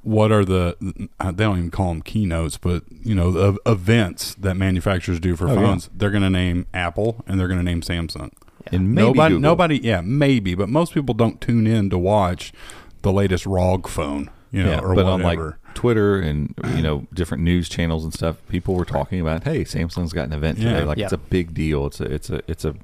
[0.02, 0.76] what are the
[1.20, 5.36] uh, they don't even call them keynotes, but you know, the events that manufacturers do
[5.36, 5.60] for Oh, yeah.
[5.60, 8.32] phones, they're going to name Apple and they're going to name Samsung.
[8.70, 9.40] And maybe nobody, Google.
[9.40, 12.52] nobody, yeah, maybe, but most people don't tune in to watch
[13.02, 15.10] the latest ROG phone, you know, yeah, or but whatever.
[15.10, 19.44] on like Twitter and you know different news channels and stuff, people were talking about,
[19.44, 20.72] hey, Samsung's got an event Yeah.
[20.74, 20.84] today.
[20.84, 21.04] Like Yeah.
[21.06, 21.86] it's a big deal.
[21.86, 22.74] It's a it's a it's a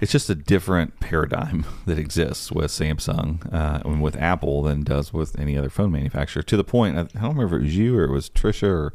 [0.00, 5.12] it's just a different paradigm that exists with Samsung uh, and with Apple than does
[5.12, 6.42] with any other phone manufacturer.
[6.42, 8.68] To the point, I, I don't remember if it was you or it was Trisha
[8.68, 8.92] or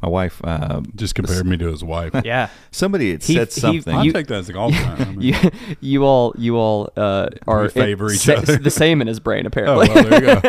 [0.00, 0.40] my wife.
[0.44, 2.12] Uh, just compared me to his wife.
[2.24, 2.50] yeah.
[2.70, 3.94] somebody had He- said he- something.
[3.96, 5.00] I You- take that as a compliment.
[5.00, 5.34] I mean, You,
[5.80, 8.58] you all, you all uh, are favor it- each sa- other.
[8.58, 9.88] the same in his brain oh, apparently.
[9.88, 10.40] well, there you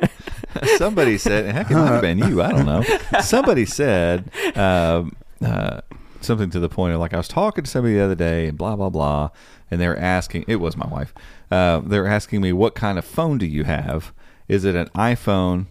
[0.00, 0.08] go.
[0.76, 2.42] somebody said, heck, it might have been you.
[2.42, 2.82] I don't know.
[3.20, 5.80] Somebody said um, uh,
[6.20, 8.58] something to the point of like, I was talking to somebody the other day and
[8.58, 9.30] blah, blah, blah.
[9.70, 11.12] And they were asking, it was my wife.
[11.50, 14.12] Uh, they were asking me, what kind of phone do you have?
[14.48, 15.66] Is it an iPhone,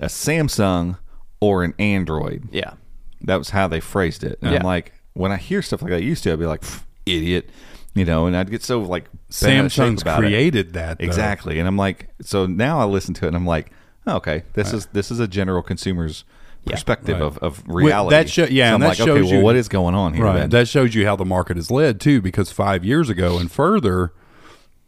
[0.00, 0.98] a Samsung,
[1.40, 2.48] or an Android?
[2.52, 2.74] yeah.
[3.20, 4.38] That was how they phrased it.
[4.42, 6.62] And I'm like, when I hear stuff like that, used to, I'd be like,
[7.06, 7.48] idiot.
[7.94, 9.04] You know, and I'd get so like
[9.40, 10.26] bent out of shape Samsung's about it.
[10.26, 11.04] created that though.
[11.04, 11.58] Exactly.
[11.58, 13.70] And I'm like, so now I listen to it and I'm like,
[14.06, 16.24] oh, okay, this is this is a general consumer's
[16.64, 17.26] perspective Right.
[17.26, 18.16] of, of reality.
[18.16, 19.94] that sho- yeah, So I'm and that like, okay, shows well, you- what is going
[19.94, 20.24] on here?
[20.24, 20.38] Right.
[20.40, 20.50] then?
[20.50, 24.12] That shows you how the market is led too, because five years ago and further,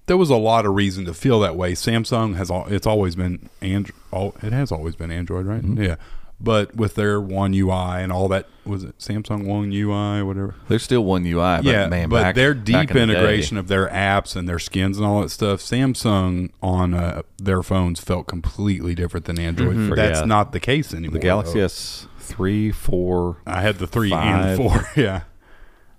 [0.07, 1.73] there was a lot of reason to feel that way.
[1.73, 3.91] Samsung has it's always been and
[4.43, 5.63] it has always been Android, right?
[5.63, 5.83] Mm-hmm.
[5.83, 5.97] Yeah.
[6.39, 10.55] But with their One UI and all that, was it Samsung One UI, whatever?
[10.69, 13.69] There's still one UI, but yeah, man, but back- their deep in the integration of
[13.69, 18.27] their apps and their skins and all that stuff, Samsung on uh, their phones felt
[18.27, 19.77] completely different than Android.
[19.77, 19.97] Mhm.
[19.97, 20.25] That's Yeah.
[20.27, 21.13] not the case anymore.
[21.15, 21.61] the Galaxy.
[21.61, 24.47] S three, four, I had the three five.
[24.47, 24.87] and four.
[24.97, 25.23] Yeah.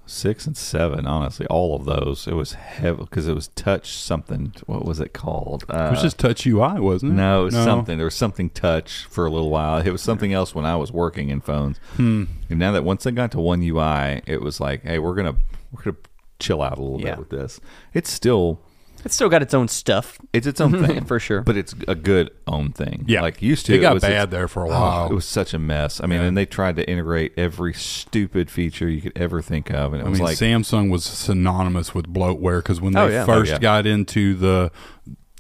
[0.08, 1.06] Six, and seven.
[1.06, 2.28] Honestly, all of those.
[2.28, 4.54] It was heavy because it was touch something.
[4.66, 5.64] What was it called?
[5.70, 7.16] Uh, It was just Touch UI, wasn't it?
[7.16, 7.98] No, it was something.
[7.98, 9.78] There was something touch for a little while.
[9.80, 11.78] It was something else when I was working in phones.
[11.96, 12.26] Hmm.
[12.50, 15.36] And now that once they got to one UI, it was like, hey, we're gonna
[15.72, 15.98] we're gonna
[16.40, 17.12] chill out a little Yeah.
[17.16, 17.60] bit with this.
[17.94, 18.60] It's still
[19.06, 20.18] It's still got its own stuff.
[20.34, 21.42] it's its own thing For sure.
[21.42, 23.06] but it's a good own thing.
[23.08, 23.22] Yeah.
[23.22, 25.08] like used to It got was bad its- there for a oh, while.
[25.12, 26.02] it was such a mess.
[26.02, 26.28] I mean, Yeah.
[26.28, 30.06] and they tried to integrate every stupid feature you could ever think of, and it
[30.06, 33.26] I was mean, like Samsung was synonymous with bloatware because when oh, they Oh, yeah.
[33.26, 33.60] first Oh, yeah.
[33.60, 34.72] got into the,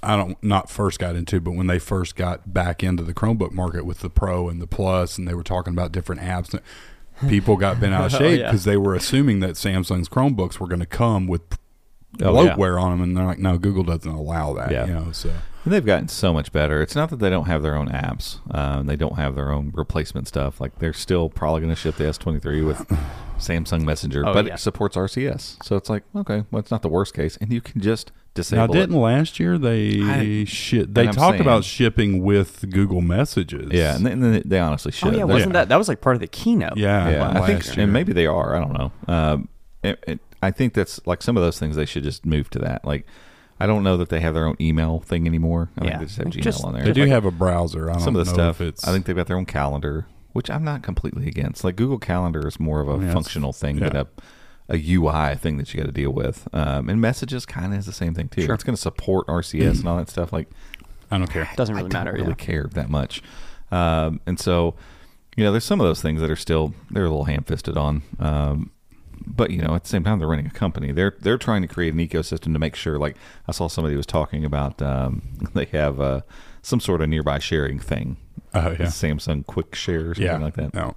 [0.04, 3.52] I don't not first got into, but when they first got back into the Chromebook
[3.52, 6.58] market with the Pro and the Plus, and they were talking about different apps,
[7.28, 8.46] people got bent out of Oh, shape yeah.
[8.46, 11.42] because they were assuming that Samsung's Chromebooks were going to come with
[12.22, 12.56] Oh, yeah.
[12.56, 14.72] on them, and they're like, no, Google doesn't allow that.
[14.72, 14.86] Yeah.
[14.88, 15.30] You know, so
[15.66, 16.82] And they've gotten so much better.
[16.82, 18.40] It's not that they don't have their own apps.
[18.56, 20.60] Um, they don't have their own replacement stuff.
[20.62, 22.78] Like they're still probably going to ship the S23 with
[23.38, 24.54] Samsung Messenger, Oh, but yeah.
[24.56, 25.64] it supports RCS.
[25.64, 28.64] So it's like, okay, well, it's not the worst case, and you can just disable
[28.64, 28.68] it.
[28.68, 29.00] now didn't it.
[29.00, 33.70] last year they I- shit they talked saying- about shipping with Google Messages.
[33.72, 36.22] Yeah, and then they, they honestly Oh, yeah, wasn't that that was like part of
[36.22, 36.78] the keynote?
[36.78, 37.84] yeah, yeah, I think, year.
[37.84, 38.56] and maybe they are.
[38.56, 38.92] I don't know.
[39.08, 39.50] Um,
[39.84, 41.76] it, it, I think that's like some of those things.
[41.76, 42.86] They should just move to that.
[42.86, 43.06] Like,
[43.60, 45.70] I don't know that they have their own email thing anymore.
[45.80, 45.90] I Yeah.
[45.90, 46.84] think they just have Gmail Just- on there.
[46.84, 47.90] they do Like, have a browser.
[47.90, 48.62] I don't some of the know stuff.
[48.62, 51.64] It's, I think they've got their own calendar, which I'm not completely against.
[51.64, 53.90] Like Google Calendar is more of a Yeah, functional thing yeah.
[53.90, 54.08] than a
[54.70, 56.46] a UI thing that you got to deal with.
[56.52, 58.42] Um, and messages kind of is the same thing too.
[58.42, 58.54] Sure.
[58.54, 60.34] It's going to support RCS and all that stuff.
[60.34, 60.50] Like
[61.10, 61.50] I don't care.
[61.56, 62.12] Doesn't really I don't matter.
[62.18, 62.34] really yeah.
[62.36, 63.22] care that much.
[63.72, 64.76] Um, and so,
[65.38, 67.78] you know, there's some of those things that are still they're a little ham fisted
[67.78, 68.02] on.
[68.20, 68.72] Um,
[69.36, 70.92] but you know, at the same time, they're running a company.
[70.92, 72.98] They're they're trying to create an ecosystem to make sure.
[72.98, 75.22] Like I saw somebody was talking about, um,
[75.54, 76.22] they have uh,
[76.62, 78.18] some sort of nearby sharing thing.
[78.54, 80.74] Oh yeah, Samsung Quick Share or something yeah, like that.
[80.74, 80.96] No,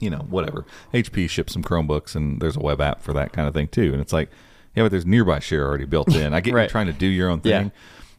[0.00, 0.66] you know, whatever.
[0.92, 3.92] HP ships some Chromebooks, and there's a web app for that kind of thing too.
[3.92, 4.30] And it's like,
[4.74, 6.34] yeah, but there's nearby share already built in.
[6.34, 6.64] I get Right.
[6.64, 7.60] you trying to do your own Yeah.
[7.60, 7.72] thing,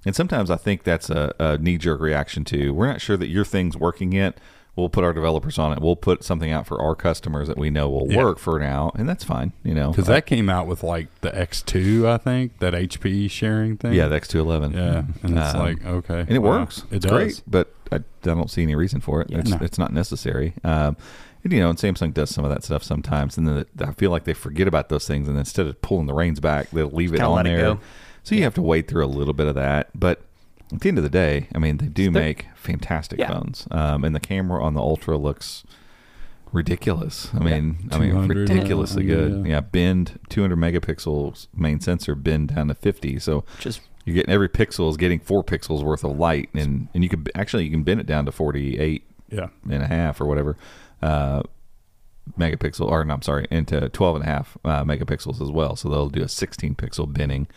[0.05, 2.73] and sometimes I think that's a, a knee jerk reaction to.
[2.73, 4.37] We're not sure that your thing's working yet.
[4.75, 5.79] We'll put our developers on it.
[5.81, 8.23] We'll put something out for our customers that we know will Yeah.
[8.23, 9.51] work for now, and that's fine.
[9.63, 13.77] You know, Because that came out with like the X2, I think, that HP sharing
[13.77, 13.93] thing.
[13.93, 14.73] yeah, the X211.
[14.73, 16.61] Yeah, and it's Um, like okay, and it wow.
[16.61, 16.85] works.
[16.89, 19.29] It it's great, but I, I don't see any reason for it.
[19.29, 19.39] Yeah.
[19.39, 19.57] It's, No.
[19.61, 20.53] it's not necessary.
[20.63, 20.97] Um,
[21.43, 24.09] and, you know, and Samsung does some of that stuff sometimes, and then I feel
[24.09, 27.13] like they forget about those things, and instead of pulling the reins back, they'll leave
[27.13, 27.61] it on it there.
[27.75, 27.79] go.
[28.23, 30.21] So you have to wade through a little bit of that, but
[30.73, 33.31] at the end of the day, I mean, they do they're- make fantastic Yeah.
[33.31, 35.63] phones, um, and the camera on the Ultra looks
[36.51, 37.29] ridiculous.
[37.33, 39.45] I mean, I mean, 200, uh, ridiculously good.
[39.45, 39.53] yeah.
[39.53, 43.17] Yeah, bend 200 megapixels main sensor bend down to 50.
[43.19, 47.03] So just you're getting every pixel is getting four pixels worth of light, and and
[47.03, 50.25] you can actually you can bend it down to 48 Yeah, and a half or
[50.25, 50.55] whatever
[51.01, 51.41] uh,
[52.39, 55.75] megapixel, or no, I'm sorry, into 12 and a half uh, megapixels as well.
[55.75, 57.47] So they'll do a 16 pixel binning,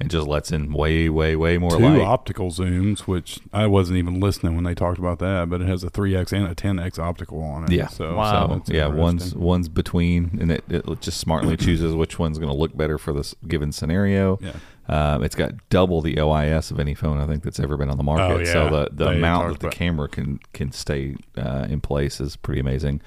[0.00, 2.00] and just lets in way, way, way more two light.
[2.00, 5.84] optical zooms, which I wasn't even listening when they talked about that, but it has
[5.84, 7.72] a 3x and a 10x optical on it.
[7.72, 7.88] Yeah.
[7.88, 8.48] So, Wow.
[8.48, 12.50] so So yeah, one's one's between, and it, it just smartly chooses which one's going
[12.50, 14.38] to look better for this given scenario.
[14.40, 14.52] Yeah.
[14.88, 17.96] Um, it's got double the OIS of any phone I think that's ever been on
[17.96, 18.34] the market.
[18.34, 18.52] Oh, yeah.
[18.52, 22.20] So the, the They amount that the about- camera can can stay uh, in place
[22.20, 23.00] is pretty amazing.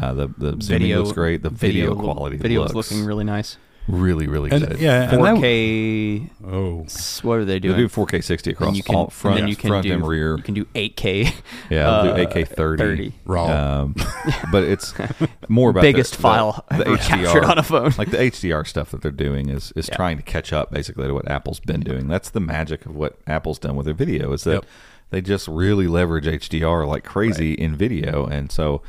[0.00, 1.42] Uh, the the zooming video looks great.
[1.42, 3.58] The video, quality video looks is looking really nice.
[3.88, 4.78] Really really And, good.
[4.80, 6.30] yeah, and that- 4K.
[6.46, 6.86] oh,
[7.22, 7.76] What are they They doing?
[7.76, 9.92] do 4K 60 across and you can, all front, and then you can front do,
[9.94, 10.36] and rear.
[10.36, 11.32] You can do 8K.
[11.70, 12.78] Yeah, they'll do uh, 8K 30.
[12.82, 13.12] 30.
[13.24, 13.80] raw.
[13.82, 13.94] Um,
[14.52, 14.94] but it's
[15.48, 17.92] more about Biggest the, the- file the, ever captured on a phone.
[17.98, 19.96] like the HDR stuff that they're doing is is Yeah.
[19.96, 22.08] trying to catch up basically to what Apple's been doing.
[22.08, 24.64] That's the magic of what Apple's done with their video is that Yep.
[25.10, 28.82] they just really leverage HDR like crazy in video, and so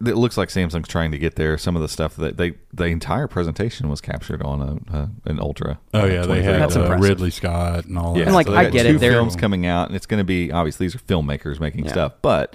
[0.00, 1.58] it, it looks like Samsung's trying to get there.
[1.58, 5.40] Some of the stuff that they the entire presentation was captured on a, a an
[5.40, 5.78] Ultra.
[5.94, 6.96] oh uh, yeah, they had uh.
[6.98, 8.26] Ridley Scott and all yeah, that.
[8.28, 10.24] And, like, so I get two it, they're- films coming out, and it's going to
[10.24, 11.92] be obviously these are filmmakers making Yeah.
[11.92, 12.54] stuff, but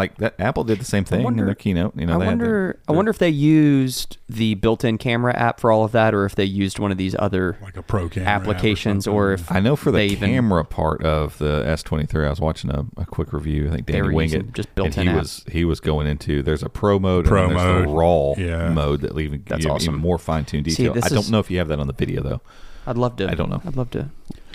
[0.00, 1.94] like that Apple did the same thing in their keynote.
[1.96, 2.44] You know, I they had wonder.
[2.46, 6.24] their- I wonder if they used the built-in camera app for all of that, or
[6.24, 9.16] if they used one of these other like a pro camera app applications, something.
[9.18, 12.40] or if I know for the they even- camera part of the S23, I was
[12.40, 13.68] watching a, a quick review.
[13.68, 15.20] I think They Danny were Winget just built-in and he app.
[15.22, 17.98] was he was going into there's a pro mode Pro and then there's the mode.
[17.98, 18.68] raw Yeah.
[18.70, 19.94] mode that even That's give awesome.
[19.94, 20.94] even more fine tuned detail.
[20.94, 22.40] this I don't is- know if you have that on the video though.
[22.86, 23.28] I'd love to.
[23.30, 23.60] I don't know.
[23.66, 24.08] I'd love to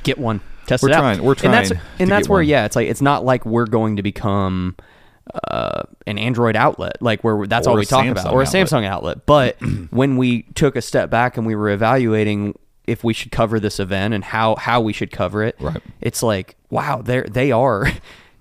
[0.04, 0.42] get one.
[0.68, 1.02] Test We're it out.
[1.02, 1.54] trying- we're trying.
[1.54, 2.48] And that's and that's where one.
[2.48, 4.76] yeah, it's like it's not like we're going to become
[5.50, 8.68] uh, an Android outlet, like where that's Or all we talk about, or a outlet.
[8.68, 9.26] Samsung outlet.
[9.26, 9.58] But
[9.90, 12.58] when we took a step back and we were evaluating
[12.88, 15.82] if we should cover this event and how how we should cover it, Right.
[16.02, 17.88] it's like wow, they are they are,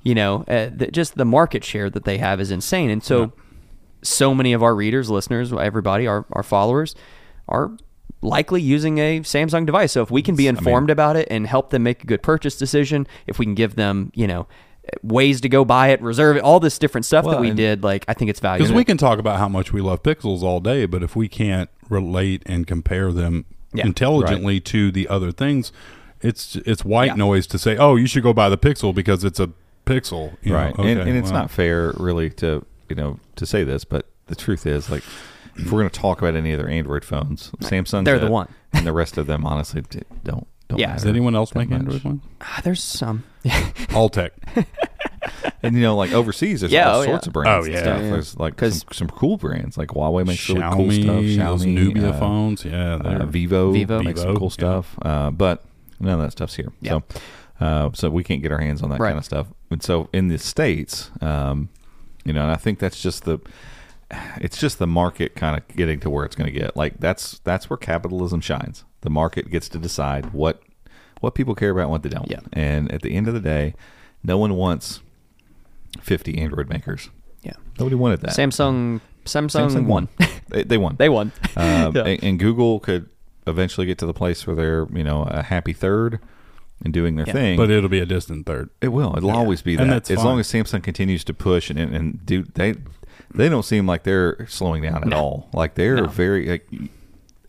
[0.03, 3.33] you know, uh, the, just the market share that they have is insane, and so
[4.03, 6.95] so many of our readers, listeners, everybody, our our followers
[7.49, 7.71] are
[8.21, 9.93] likely using a Samsung device.
[9.93, 12.57] So if we can be informed about it and help them make a good purchase
[12.57, 14.47] decision, if we can give them, you know,
[15.03, 17.83] ways to go buy it, reserve it, all this different stuff Well, that we did,
[17.83, 18.65] like I think it's valuable.
[18.67, 21.29] Because we can talk about how much we love pixels all day, but if we
[21.29, 23.87] can't relate and compare them Yeah.
[23.87, 25.73] intelligently to the other things,
[26.21, 27.15] it's it's white Yeah.
[27.17, 29.51] noise to say, "Oh, you should go buy the Pixel because it's a
[29.87, 30.75] Pixel." you right.
[30.79, 34.07] and, okay, and it's well, not fair really to you know to say this, but
[34.27, 35.03] the truth is like
[35.57, 38.49] if we're going to talk about any other Android phones, Samsung They're the one.
[38.73, 39.83] and the rest of them honestly
[40.25, 40.87] don't don't Yeah.
[40.89, 41.71] matter Does anyone else that make.
[41.73, 42.21] Android one?
[42.41, 43.25] Ah, there's some.
[43.45, 44.31] Alltech.
[45.63, 47.07] And you know, like overseas, there's Yeah, all oh, yeah.
[47.13, 47.65] sorts of brands.
[47.65, 47.81] Oh, and yeah.
[47.81, 48.03] stuff.
[48.03, 48.11] Yeah.
[48.11, 51.07] There's like 'Cause- some, some cool brands, like Huawei makes really cool stuff.
[51.07, 54.03] those Xiaomi, Nubia uh, phones, yeah, uh, Vivo, Vivo.
[54.03, 54.53] makes some cool yeah.
[54.53, 54.99] stuff.
[55.01, 55.65] Uh, but
[56.01, 56.71] none of that stuff's here.
[56.83, 56.99] Yeah.
[57.59, 59.09] So, uh, so we can't get our hands on that Right.
[59.11, 59.47] kind of stuff.
[59.71, 61.71] And so in the states, um,
[62.27, 63.39] you know, and I think that's just the.
[64.41, 66.77] It's just the market kind of getting to where it's going to get.
[66.77, 68.85] Like that's that's where capitalism shines.
[69.03, 70.63] The market gets to decide what
[71.21, 72.31] what people care about and what they don't.
[72.31, 72.41] Yeah.
[72.53, 73.75] And at the end of the day,
[74.23, 75.01] no one wants
[76.01, 77.11] 50 Android makers.
[77.43, 77.53] Yeah.
[77.79, 78.31] Nobody wanted that.
[78.31, 80.09] Samsung, Samsung, Samsung won.
[80.49, 80.97] they, they won.
[80.97, 81.33] they won.
[81.57, 82.03] Um, Yeah.
[82.05, 83.09] and, and Google could
[83.47, 86.19] eventually get to the place where they're, you know, a happy third
[86.85, 87.33] and doing their Yeah.
[87.33, 87.57] thing.
[87.57, 88.71] but it'll be a distant third.
[88.81, 89.15] it will.
[89.17, 89.83] It'll always be that.
[89.83, 90.27] And that's as fine.
[90.27, 92.75] long as Samsung continues to push and and, and do they
[93.35, 95.49] they don't seem like they're slowing down at all.
[95.53, 96.07] Like they're No.
[96.07, 96.69] very like,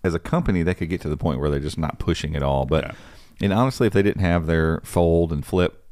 [0.04, 2.44] as a company they could get to the point where they're just not pushing at
[2.44, 2.66] all.
[2.66, 2.92] But Yeah.
[3.42, 5.84] and honestly, if they didn't have their fold and flip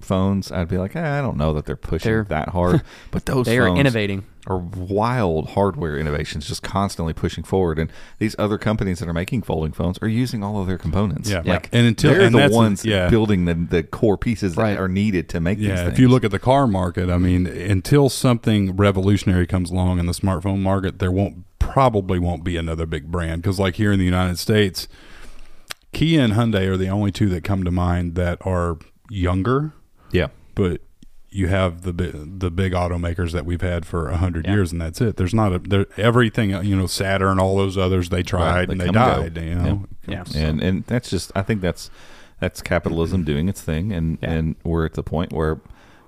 [0.00, 2.82] phones, I'd be like, eh, I don't know that they're pushing They're- that hard.
[3.10, 4.24] But those They are innovating.
[4.48, 7.78] Are wild hardware innovations, just constantly pushing forward.
[7.78, 11.30] And these other companies that are making folding phones are using all of their components.
[11.30, 11.42] Yeah.
[11.44, 13.08] like And until- they're and the that's- ones yeah.
[13.08, 14.74] building the the core pieces Right.
[14.74, 15.92] that are needed to make these Yeah, things.
[15.92, 20.06] if you look at the car market, I mean, until something revolutionary comes along in
[20.06, 23.98] the smartphone market, there won't probably won't be another big brand because, like here in
[24.00, 24.88] the United States,
[25.92, 28.78] Kia and Hyundai are the only two that come to mind that are
[29.08, 29.72] younger,
[30.10, 30.80] yeah, but
[31.32, 35.00] you have the the big automakers that we've had for a hundred years, and that's
[35.00, 35.16] it.
[35.16, 38.80] There's not a there everything you know Saturn, all those others they tried they and
[38.80, 39.34] they come and died.
[39.34, 39.40] go.
[39.40, 40.24] You know, Yeah.
[40.36, 41.90] and and that's just I think that's
[42.38, 43.26] that's capitalism mm-hmm.
[43.32, 44.30] doing its thing, and Yeah.
[44.32, 45.60] and we're at the point where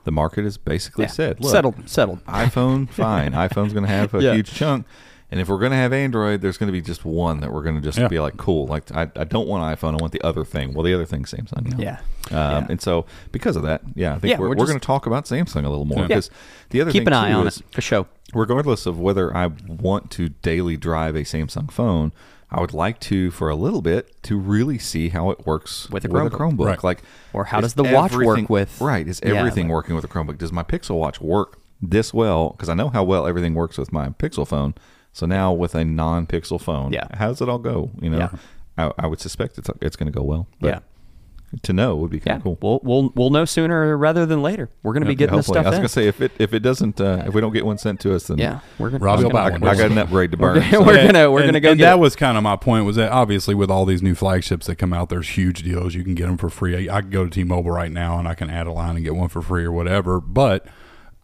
[0.04, 1.10] the market is basically Yeah.
[1.10, 2.22] said, Look, settled, settled.
[2.26, 3.32] iPhone, fine.
[3.46, 4.34] iPhone's going to have a Yeah.
[4.34, 4.84] huge chunk.
[5.34, 7.64] And if we're going to have Android, there's going to be just one that we're
[7.64, 8.06] going to just Yeah.
[8.06, 8.68] be like, cool.
[8.68, 9.94] Like, I, I don't want iPhone.
[9.94, 10.72] I want the other thing.
[10.74, 11.72] Well, the other thing, Samsung.
[11.72, 11.76] now.
[11.76, 11.98] Yeah.
[12.30, 12.66] Um, Yeah.
[12.70, 15.06] And so, because of that, yeah, I think Yeah, we're, we're we're, going to talk
[15.06, 16.06] about Samsung a little more Yeah.
[16.06, 16.30] because
[16.70, 17.00] the other thing.
[17.00, 18.06] Keep an eye too on is, it for sure.
[18.32, 22.12] regardless of whether I want to daily drive a Samsung phone,
[22.52, 26.04] I would like to, for a little bit, to really see how it works With
[26.04, 26.52] a with a Chromebook.
[26.58, 26.66] Chromebook.
[26.66, 26.84] Right.
[26.84, 29.08] Like, Or how is does the watch work everything- with- Right.
[29.08, 30.38] Is Yeah, everything like- working with a Chromebook?
[30.38, 32.50] Does my Pixel Watch work this well?
[32.50, 34.74] Because I know how well everything works with my Pixel phone.
[35.14, 37.06] So now with a non-Pixel phone, Yeah.
[37.14, 37.90] how does it all go?
[38.02, 38.30] You know, Yeah.
[38.76, 40.46] I, I would suspect it's it's going to go well.
[40.60, 40.78] But Yeah.
[41.62, 42.58] To know would be Yeah, kind of cool.
[42.60, 44.70] we'll we'll we'll know sooner rather than later.
[44.82, 46.32] We're going to be Yeah, getting this stuff I was going to say if it
[46.40, 48.90] if it doesn't uh, if we don't get one sent to us, then yeah, we're
[48.90, 49.04] going to.
[49.04, 49.62] Robbie will I, buy one.
[49.62, 50.56] I got an upgrade to burn.
[50.56, 52.00] We're so- We're gonna- we're gonna go and get that it.
[52.00, 52.86] was kind of my point.
[52.86, 55.94] Was that obviously with all these new flagships that come out, there's huge deals.
[55.94, 56.88] You can get them for free.
[56.88, 59.04] I, I can go to T-Mobile right now and I can add a line and
[59.04, 60.20] get one for free or whatever.
[60.20, 60.66] But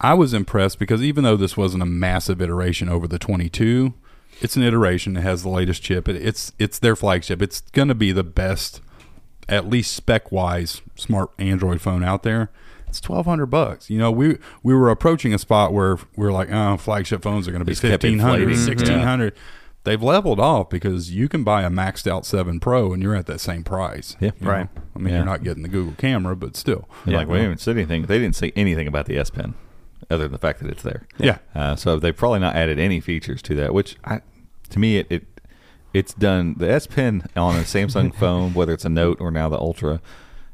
[0.01, 3.93] I was impressed because even though this wasn't a massive iteration over the 22,
[4.41, 5.15] it's an iteration.
[5.15, 6.09] It has the latest chip.
[6.09, 7.41] It, it's it's their flagship.
[7.41, 8.81] It's going to be the best,
[9.47, 12.49] at least spec wise, smart Android phone out there.
[12.87, 13.89] It's twelve hundred bucks.
[13.89, 17.47] You know, we we were approaching a spot where we are like, oh, flagship phones
[17.47, 18.55] are going to be Just 1500 inflating.
[18.57, 18.67] Mm-hmm.
[18.69, 19.33] 1600
[19.83, 23.25] They've leveled off because you can buy a maxed out 7 Pro and you're at
[23.25, 24.15] that same price.
[24.19, 24.29] Yeah.
[24.39, 24.51] you know?
[24.51, 24.67] Right.
[24.95, 25.15] I mean, Yeah.
[25.17, 26.87] you're not getting the Google camera, but still.
[27.05, 28.03] You're like, we didn't say anything.
[28.05, 29.55] They didn't say anything about the S Pen,
[30.09, 31.07] other than the fact that it's there.
[31.17, 31.37] Yeah.
[31.55, 33.73] Uh, so they've probably not added any features to that.
[33.73, 34.21] Which, I,
[34.69, 35.23] to me, it, it
[35.93, 36.55] it's done.
[36.57, 40.01] The S Pen on a Samsung phone, whether it's a Note or now the Ultra,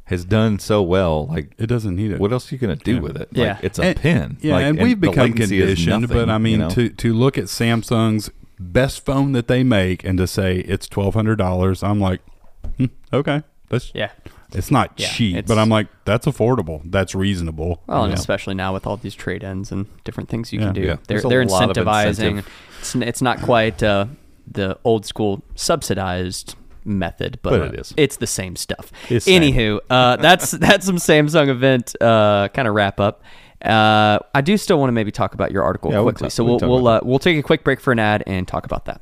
[0.05, 1.27] has done so well.
[1.27, 2.19] Like, It doesn't need it.
[2.19, 2.99] what else are you going to do Yeah.
[3.01, 3.29] with it?
[3.31, 3.53] Yeah.
[3.55, 4.37] Like, it's a And- pen.
[4.41, 6.69] Yeah, Like, and we've become conditioned, nothing, but I mean, you know?
[6.69, 11.13] to to look at Samsung's best phone that they make and to say it's twelve
[11.13, 12.21] hundred dollars, I'm like,
[12.77, 14.09] hmm, okay, that's Yeah.
[14.53, 16.81] It's not Yeah, cheap, it's- but I'm like, that's affordable.
[16.85, 17.83] That's reasonable.
[17.87, 18.17] Well, and know?
[18.19, 20.65] especially now with all these trade ins and different things you Yeah.
[20.67, 20.95] can do, Yeah.
[21.07, 22.43] they're they're incentivizing.
[22.79, 24.05] It's, it's not quite uh,
[24.49, 26.55] the old school subsidized
[26.85, 27.93] method, but, But it is.
[27.97, 28.91] It's the same stuff.
[29.09, 29.41] It's same.
[29.41, 33.23] Anywho, uh, that's that's some Samsung event uh, kind of wrap up.
[33.63, 36.25] Uh, I do still want to maybe talk about your article Yeah, we can quickly,
[36.27, 38.47] talk- so we we'll we'll uh, we'll take a quick break for an ad and
[38.47, 39.01] talk about that.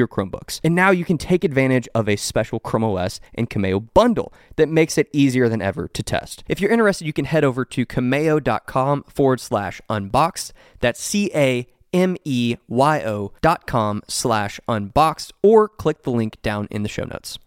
[0.07, 0.59] Chromebooks.
[0.63, 4.69] And now you can take advantage of a special Chrome OS and Cameyo bundle that
[4.69, 6.43] makes it easier than ever to test.
[6.47, 10.53] If you're interested, you can head over to cameyo.com forward slash unboxed.
[10.79, 16.41] That's C A M E Y O dot com slash unboxed, or click the link
[16.41, 17.37] down in the show notes.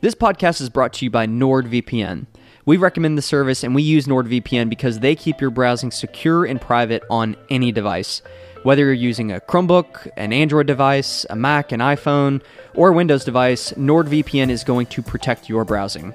[0.00, 2.26] This podcast is brought to you by NordVPN.
[2.66, 6.60] We recommend the service and we use NordVPN because they keep your browsing secure and
[6.60, 8.22] private on any device.
[8.64, 13.22] Whether you're using a Chromebook, an Android device, a Mac, an iPhone, or a Windows
[13.22, 16.14] device, NordVPN is going to protect your browsing.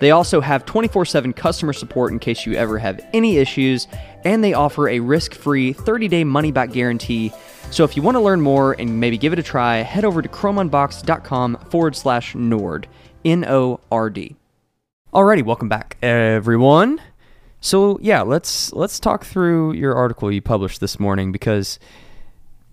[0.00, 3.86] They also have 24 7 customer support in case you ever have any issues,
[4.24, 7.32] and they offer a risk free 30 day money back guarantee.
[7.70, 10.20] So if you want to learn more and maybe give it a try, head over
[10.20, 12.88] to chromeunboxed.com forward slash Nord,
[13.24, 14.34] N O R D.
[15.12, 17.00] Alrighty, welcome back, everyone.
[17.64, 21.78] So yeah, let's let's talk through your article you published this morning because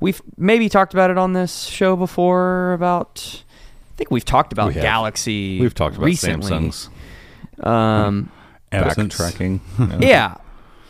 [0.01, 2.73] we've maybe talked about it on this show before.
[2.73, 3.41] About
[3.93, 4.82] I think we've talked about We.
[4.82, 5.62] Galaxy.
[5.62, 6.51] We've talked about recently.
[6.51, 6.89] Samsung's
[7.65, 8.30] Um,
[8.73, 9.15] Absence.
[9.17, 9.62] backtracking.
[10.01, 10.36] yeah,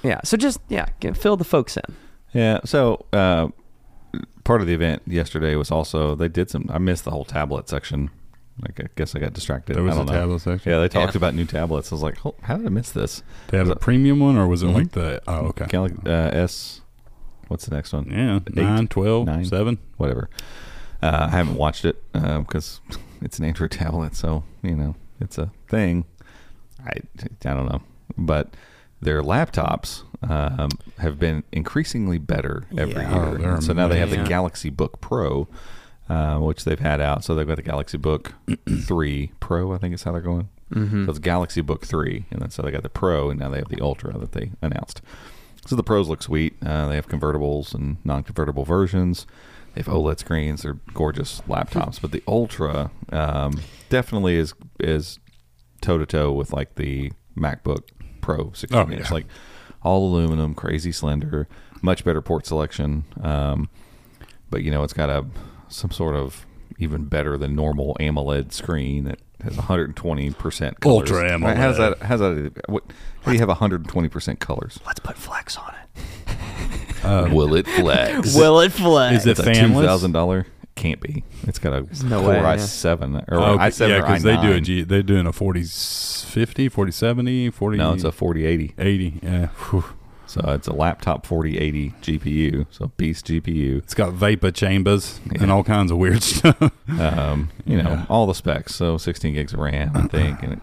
[0.02, 0.20] yeah.
[0.24, 1.96] So just yeah, fill the folks in.
[2.34, 2.62] Yeah.
[2.66, 3.50] So uh,
[4.44, 6.68] part of the event yesterday was also they did some.
[6.74, 8.10] I missed the whole tablet section.
[8.62, 9.76] Like I guess I got distracted.
[9.76, 10.20] There was I don't a know.
[10.20, 10.72] tablet section?
[10.72, 11.20] Yeah, they talked Yeah.
[11.20, 11.92] about new tablets.
[11.92, 13.24] I was like, "Oh, how did I miss this?
[13.48, 14.74] They have a premium one, or was it Mhm.
[14.76, 15.22] like the?
[15.28, 15.66] Oh, okay.
[15.68, 16.82] Gal- uh, S.
[17.48, 18.08] What's the next one?
[18.10, 19.46] Yeah, Eight, nine, twelve, nine.
[19.46, 19.78] seven.
[19.98, 20.30] whatever.
[21.02, 22.80] Uh, I haven't watched it because
[23.22, 26.06] it's an Android tablet, so you know it's a thing.
[26.86, 26.92] I
[27.46, 27.82] I don't know,
[28.18, 28.54] but
[29.02, 33.12] their laptops um, have been increasingly better every Yeah.
[33.20, 33.38] Oh, year.
[33.40, 34.18] they're And so now they have the.
[34.18, 35.48] Galaxy Book Pro,
[36.12, 37.24] uh, which they've had out.
[37.24, 38.34] So they've got the Galaxy Book
[38.88, 40.50] Three Pro, I think is how they're going.
[40.74, 41.06] Mm-hmm.
[41.06, 43.58] So it's Galaxy Book Three, and then so they got the Pro, and now they
[43.58, 45.02] have the Ultra that they announced.
[45.66, 46.56] So the Pros look sweet.
[46.66, 49.28] Uh, they have convertibles and non-convertible versions.
[49.74, 50.64] They have OLED screens.
[50.64, 52.02] They're gorgeous laptops.
[52.02, 55.20] But the Ultra um, definitely is is
[55.82, 57.84] toe to toe with like the MacBook
[58.22, 59.02] Pro 16 Oh, inch.
[59.10, 59.14] yeah.
[59.14, 59.26] Like
[59.84, 61.48] all aluminum, crazy slender,
[61.82, 63.04] much better port selection.
[63.22, 63.70] Um,
[64.50, 65.26] but you know, it's got a
[65.72, 66.46] some sort of
[66.78, 71.12] even better than normal AMOLED screen that has 120 percent colors.
[71.12, 72.00] Ultra Right, How's AMOLED.
[72.00, 72.06] that?
[72.06, 72.54] How's that?
[72.70, 72.84] What,
[73.22, 74.80] how do you have 120 percent colors?
[74.86, 76.38] Let's put flex on it.
[77.04, 78.36] Uh, Will it flex?
[78.38, 79.22] Will it flex?
[79.22, 79.80] Is it it's a fanless?
[79.82, 80.46] two thousand dollar.
[80.76, 81.24] Can't be.
[81.48, 82.56] It's got a no Core way, yeah.
[82.58, 84.64] i7 or Oh, i7 yeah, or because they do a i9.
[84.64, 88.76] G, they're doing a 40 50, 40 70, 40 No, it's a 4080.
[88.78, 89.20] 80.
[89.24, 89.48] Yeah.
[89.48, 89.84] Whew.
[90.32, 92.66] So it's a laptop 4080 GPU.
[92.72, 93.80] So beast GPU.
[93.80, 95.44] It's got vapor chambers Yeah.
[95.44, 96.72] and all kinds of weird stuff.
[96.88, 98.06] Um, you know Yeah.
[98.10, 98.74] all the specs.
[98.76, 100.62] So 16 gigs of RAM, I think, and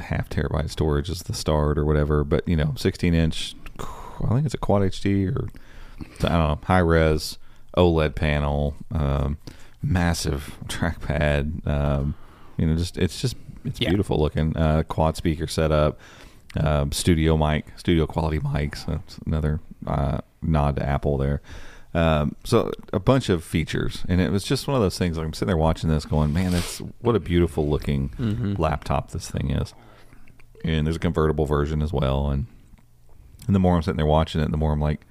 [0.00, 2.24] half terabyte storage is the start or whatever.
[2.24, 3.54] But you know, 16 inch.
[3.78, 5.48] I think it's a Quad HD or
[6.20, 7.38] I don't know, high res
[7.76, 9.38] OLED panel, um,
[9.82, 11.66] massive trackpad.
[11.66, 12.14] Um,
[12.58, 13.88] you know, just it's just it's Yeah.
[13.90, 14.56] beautiful looking.
[14.56, 15.98] Uh, quad speaker setup,
[16.64, 18.86] um, studio mic, studio quality mics.
[18.86, 21.40] That's another uh, nod to Apple there.
[21.94, 25.16] Um, so a bunch of features, and it was just one of those things.
[25.16, 28.54] Like I'm sitting there watching this, going, "Man, that's what a beautiful looking Mm-hmm.
[28.60, 29.72] laptop this thing is."
[30.64, 32.46] And there's a convertible version as well, and
[33.46, 35.06] and the more I'm sitting there watching it, the more I'm like,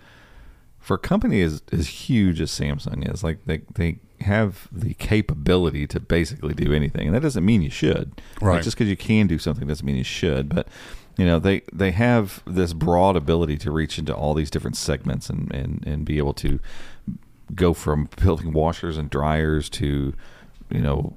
[0.79, 5.87] for a company as as huge as Samsung is, like they they have the capability
[5.87, 8.21] to basically do anything, and that doesn't mean you should.
[8.35, 8.63] Like, Right.
[8.63, 10.49] just because you can do something doesn't mean you should.
[10.49, 10.67] But
[11.17, 15.29] you know they they have this broad ability to reach into all these different segments
[15.29, 16.59] and and and be able to
[17.53, 20.13] go from building washers and dryers to
[20.69, 21.15] you know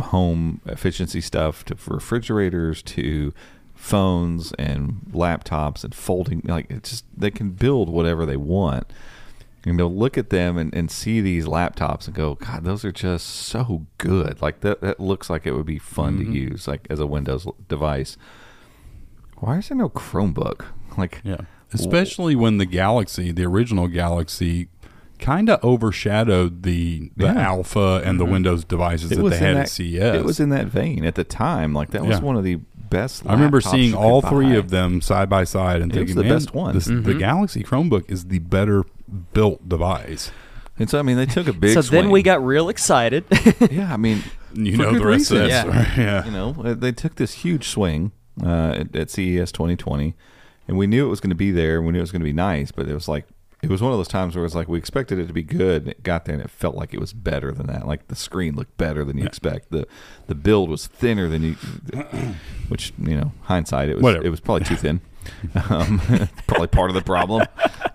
[0.00, 3.32] home efficiency stuff to refrigerators to
[3.74, 6.42] phones and laptops and folding.
[6.44, 8.86] Like it's just they can build whatever they want.
[9.64, 12.92] And they'll look at them and, and see these laptops and go god those are
[12.92, 14.40] just so good.
[14.40, 16.32] Like that, that looks like it would be fun to mm-hmm.
[16.32, 18.16] use like as a windows device
[19.38, 20.64] why is there no chromebook
[20.96, 21.36] like Yeah.
[21.72, 24.68] Especially when the Galaxy, the original Galaxy,
[25.18, 27.40] kind of overshadowed the the Yeah.
[27.40, 30.14] Alpha and the Windows devices that they had that, at CES.
[30.16, 32.24] it was in that vein at the time like that was Yeah.
[32.24, 32.60] one of the
[32.90, 34.54] best I remember seeing you could all three buy.
[34.56, 36.92] of them side by side and It was thinking, the man, best one." this- The
[36.94, 37.18] Mm-hmm.
[37.18, 38.84] Galaxy Chromebook is the better
[39.32, 40.30] built device.
[40.78, 43.24] and so i mean they took a big so then we got real excited.
[43.70, 44.22] yeah i mean
[44.54, 45.48] You For know good the rest of reason.
[45.48, 45.62] that Yeah.
[45.62, 45.86] story.
[46.06, 46.24] Yeah.
[46.26, 48.12] you know uh, they took this huge swing
[48.44, 50.14] uh, at, at CES 2020,
[50.68, 51.80] and we knew it was going to be there.
[51.82, 53.26] We knew it was going to be nice, but it was like
[53.62, 55.42] it was one of those times where it was like we expected it to be
[55.42, 57.86] good, and it got there, and it felt like it was better than that.
[57.86, 59.70] Like the screen looked better than you expect.
[59.70, 59.86] the
[60.26, 61.52] The build was thinner than you,
[62.68, 64.26] which you know, hindsight, it was Whatever.
[64.26, 65.00] it was probably too thin.
[65.70, 66.00] Um,
[66.46, 67.46] probably part of the problem.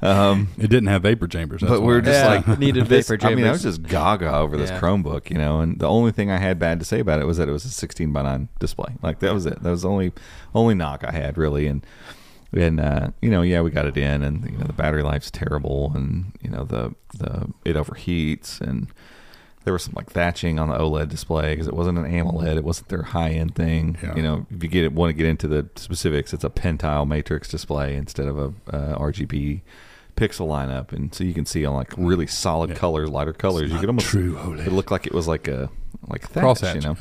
[0.01, 1.61] Um, It didn't have vapor chambers.
[1.61, 1.93] That's but we why.
[1.93, 4.69] were just Yeah, like needed this- vapor I mean, I was just gaga over this
[4.69, 4.79] Yeah.
[4.79, 7.37] Chromebook, you know, and the only thing I had bad to say about it was
[7.37, 8.93] that it was a 16 by 9 display.
[9.01, 9.61] Like that was it.
[9.61, 10.11] That was the only
[10.55, 11.85] only knock I had really, and
[12.53, 15.31] and uh, you know, yeah, we got it in, and you know, the battery life's
[15.31, 18.87] terrible, and you know, the the it overheats, and
[19.63, 22.57] there was some like thatching on the OLED display because it wasn't an AMOLED.
[22.57, 23.97] It wasn't their high end thing.
[24.01, 24.15] Yeah.
[24.15, 27.07] You know, if you get it, want to get into the specifics, it's a pentile
[27.07, 29.61] matrix display instead of a uh, RGB
[30.15, 33.71] pixel lineup, and so you can see on like really solid colors, lighter colors.
[33.71, 34.67] You could almost true OLED.
[34.67, 35.69] It looked like it was like a
[36.07, 36.75] like thatch, Crosshatch.
[36.75, 36.97] you know.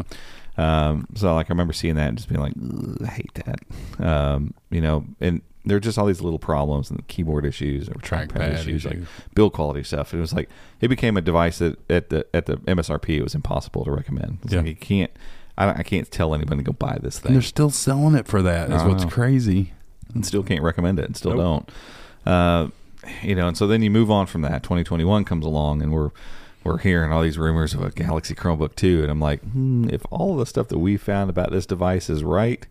[0.63, 2.53] Um, so like I remember seeing that and just being like,
[3.03, 4.05] I hate that.
[4.05, 7.95] Um, you know, and there are just all these little problems and keyboard issues or
[7.95, 8.99] trackpad, Trackpad issues, like
[9.35, 10.15] build quality stuff.
[10.15, 10.49] It was like
[10.81, 14.39] it became a device that at the at the MSRP it was impossible to recommend.
[14.49, 14.59] Yeah.
[14.59, 15.11] like you can't.
[15.59, 17.33] I, I can't tell anyone to go buy this and thing.
[17.35, 18.71] they're still selling it for that.
[18.71, 19.11] Is what's know.
[19.11, 19.73] crazy.
[20.15, 21.71] and still can't recommend it and still Nope.
[22.25, 22.33] don't.
[22.33, 22.69] Uh,
[23.23, 24.63] you know, and so then you move on from that.
[24.63, 26.11] 2021 comes along, and we're
[26.65, 30.03] we're hearing all these rumors of a Galaxy Chromebook 2, and I'm like, hmm, if
[30.11, 32.67] all of the stuff that we found about this device is right,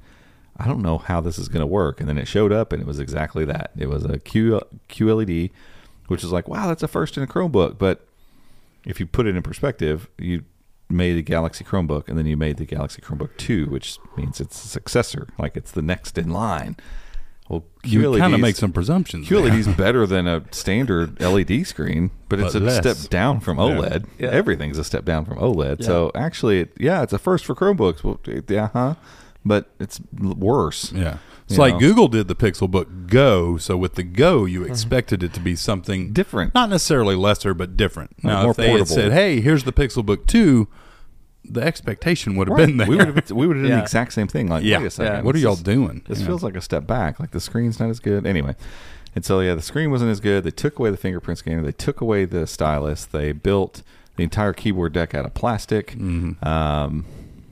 [0.60, 2.00] I don't know how this is going to work.
[2.00, 3.72] And then it showed up, and it was exactly that.
[3.78, 5.52] It was a Q QLED,
[6.08, 7.78] which is like, wow, that's a first in a Chromebook.
[7.78, 8.06] But
[8.86, 10.44] if you put it in perspective, you
[10.90, 14.64] made a Galaxy Chromebook, and then you made the Galaxy Chromebook 2, which means it's
[14.66, 16.76] a successor, like it's the next in line.
[17.48, 19.28] Well, you kind of make some presumptions.
[19.28, 19.40] there.
[19.42, 22.78] QLED's better than a standard LED screen, but it's But a less.
[22.78, 24.06] step down from OLED.
[24.20, 24.30] Yeah.
[24.30, 25.84] Everything's a step down from OLED.
[25.84, 28.04] So actually, it, yeah, it's a first for Chromebooks.
[28.04, 28.96] Well, yeah, huh?
[29.50, 30.94] But it's worse.
[30.94, 31.18] Yeah.
[31.50, 31.80] It's like know?
[31.80, 33.58] Google did the Pixel Book Go.
[33.58, 36.54] So with the Go, you expected it to be something Different.
[36.54, 38.24] not necessarily lesser, but different.
[38.24, 38.96] Now, more if they had portable.
[38.96, 40.68] said, "Hey, here's the Pixel Book 2,
[41.44, 42.88] the expectation would have been there.
[42.88, 43.78] We would have we would have done Yeah.
[43.78, 44.48] the exact same thing.
[44.48, 44.78] Like, yeah.
[44.78, 46.04] wait a second, What are y'all doing?
[46.08, 46.28] This Yeah.
[46.28, 47.20] feels like a step back.
[47.20, 48.28] Like the screen's not as good.
[48.28, 48.56] Anyway,
[49.16, 50.44] and so yeah, the screen wasn't as good.
[50.44, 51.64] They took away the fingerprint scanner.
[51.64, 53.06] They took away the stylus.
[53.06, 53.82] They built
[54.18, 55.94] the entire keyboard deck out of plastic.
[55.94, 56.48] Mm-hmm.
[56.48, 57.06] Um,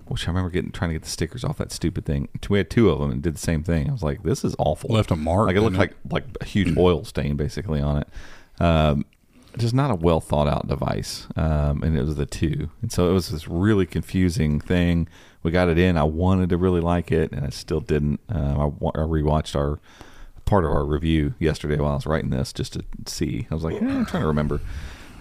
[0.09, 2.29] which I remember getting trying to get the stickers off that stupid thing.
[2.49, 3.89] We had two of them and did the same thing.
[3.89, 4.89] I was like, this is awful.
[4.93, 7.97] Left a mark, Like it looked didn't like like a huge oil stain basically on
[7.99, 8.07] it.
[8.59, 9.05] Um,
[9.57, 11.27] just not a well thought out device.
[11.35, 15.07] Um, and it was the two, and so it was this really confusing thing.
[15.43, 15.97] We got it in.
[15.97, 18.19] I wanted to really like it, and I still didn't.
[18.29, 19.79] Um, I, I rewatched our
[20.45, 23.47] part of our review yesterday while I was writing this just to see.
[23.51, 24.61] I was like, eh, I'm trying to remember.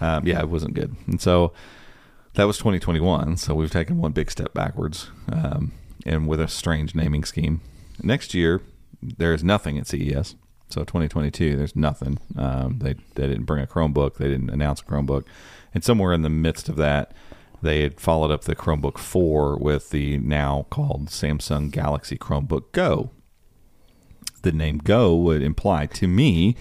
[0.01, 1.53] Um, yeah, it wasn't good, and so
[2.37, 3.37] that was 2021.
[3.39, 5.73] So we've taken one big step backwards, um,
[6.05, 7.61] and with a strange naming scheme.
[8.03, 8.63] Next year,
[9.03, 10.37] there is nothing at CES.
[10.69, 12.19] So 2022, there's nothing.
[12.37, 14.17] Um, they they didn't bring a Chromebook.
[14.17, 15.25] They didn't announce a Chromebook,
[15.75, 17.13] and somewhere in the midst of that,
[17.63, 23.11] they had followed up the Chromebook 4 with the now called Samsung Galaxy Chromebook Go.
[24.43, 26.57] The name Go would imply to me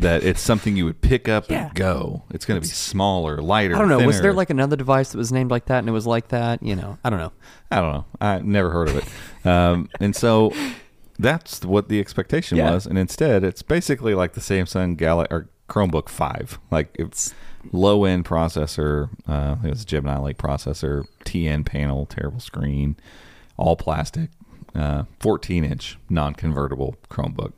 [0.00, 1.66] that it's something you would pick up Yeah.
[1.66, 2.22] and go.
[2.30, 3.74] It's going to be smaller, lighter.
[3.74, 4.06] I don't know.
[4.06, 6.62] Was there like another device that was named like that and it was like that?
[6.62, 7.32] You know, I don't know.
[7.70, 8.04] I don't know.
[8.20, 9.46] I never heard of it.
[9.46, 10.52] Um, and so
[11.18, 12.72] that's what the expectation Yeah.
[12.72, 12.86] was.
[12.86, 16.58] And instead, it's basically like the Samsung Galaxy or Chromebook 5.
[16.70, 17.34] Like it's
[17.72, 19.10] low end processor.
[19.26, 22.96] Uh, it was a Gemini Lake processor, TN panel, terrible screen,
[23.56, 24.30] all plastic,
[24.74, 27.52] uh, 14 inch non convertible Chromebook.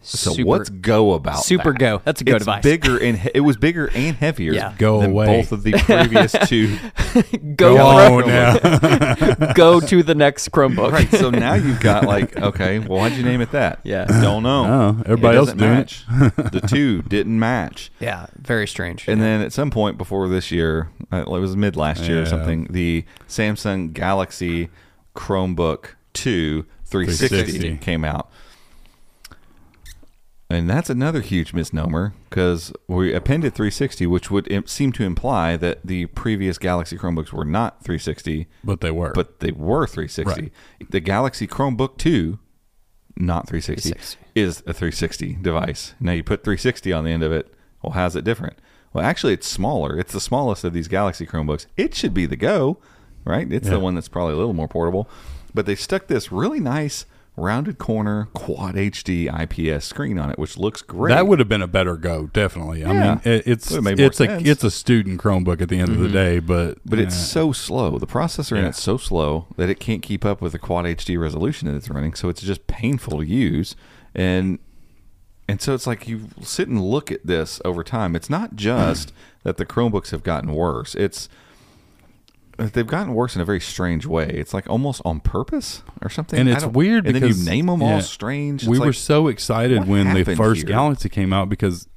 [0.00, 1.78] So Super- what's go about Super that?
[1.80, 2.00] Go.
[2.04, 2.62] That's a Go it's device.
[2.62, 4.72] Bigger and he- it was bigger and heavier Yeah.
[4.78, 5.26] Go than away.
[5.26, 6.78] both of the previous two
[7.56, 9.52] go, Oh, Chrome- now.
[9.54, 10.92] go to the next Chromebook.
[10.92, 11.10] Right.
[11.10, 13.80] So now you've got like, okay, well, why'd you name it that?
[13.82, 14.04] Yeah.
[14.06, 14.64] Don't know.
[14.66, 16.04] Oh, everybody It else doesn't doing match.
[16.52, 17.90] the two didn't match.
[18.00, 19.08] Yeah, very strange.
[19.08, 19.26] And Yeah.
[19.26, 22.68] then at some point before this year, uh, it was mid last year or something,
[22.70, 24.68] the Samsung Galaxy
[25.16, 27.76] Chromebook 2 360, 360.
[27.84, 28.30] came out.
[30.50, 35.58] And that's another huge misnomer because we appended 360, which would im- seem to imply
[35.58, 39.12] that the previous Galaxy Chromebooks were not 360, but they were.
[39.12, 40.24] but they were 360.
[40.42, 40.52] Right.
[40.90, 42.38] The Galaxy Chromebook 2,
[43.18, 44.18] not 360, 360.
[44.34, 45.94] is a 360 device.
[46.00, 47.52] Now you put 360 on the end of it.
[47.82, 48.58] Well, how's it different?
[48.94, 49.98] Well, actually, it's smaller.
[49.98, 51.66] It's the smallest of these Galaxy Chromebooks.
[51.76, 52.78] It should be the Go,
[53.26, 53.52] right?
[53.52, 53.74] It's Yeah.
[53.74, 55.10] the one that's probably a little more portable.
[55.52, 57.04] But they stuck this really nice
[57.38, 61.14] rounded corner quad HD IPS screen on it, which looks great.
[61.14, 62.84] That would have been a better go, definitely.
[62.84, 64.18] I mean, it, it's it's a sense.
[64.18, 64.46] Mm-hmm.
[64.46, 67.52] it's a student Chromebook at the end of the day, but But it's uh, so
[67.52, 67.98] slow.
[67.98, 71.20] The processor in it's so slow that it can't keep up with the quad HD
[71.20, 72.14] resolution that it's running.
[72.14, 73.76] So it's just painful to use.
[74.14, 74.58] And
[75.48, 78.14] and so it's like you sit and look at this over time.
[78.14, 79.12] It's not just
[79.44, 80.94] that the Chromebooks have gotten worse.
[80.94, 81.28] It's
[82.58, 84.28] they've gotten worse in a very strange way.
[84.28, 86.38] It's like almost on purpose or something.
[86.38, 88.66] and it's weird And then because you name them yeah, all strange.
[88.66, 90.68] We It's were so excited when the first here?
[90.68, 91.88] Galaxy came out because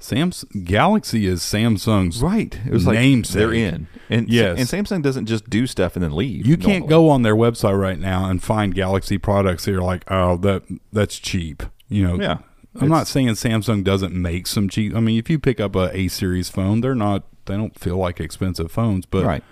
[0.00, 2.56] Samsung Galaxy is Samsung's right.
[2.64, 3.34] It was like namesake.
[3.36, 3.88] they're in.
[4.08, 4.58] And Yes.
[4.58, 6.46] and Samsung doesn't just do stuff and then leave.
[6.46, 10.04] You can't go on their website right now and find Galaxy products that are like,
[10.10, 10.62] oh, that
[10.92, 11.62] that's cheap.
[11.88, 12.38] You know, Yeah.
[12.80, 14.94] I'm not saying Samsung doesn't make some cheap.
[14.94, 17.24] I mean, if you pick up a A series phone, they're not.
[17.46, 19.42] They don't feel like expensive phones, but Right.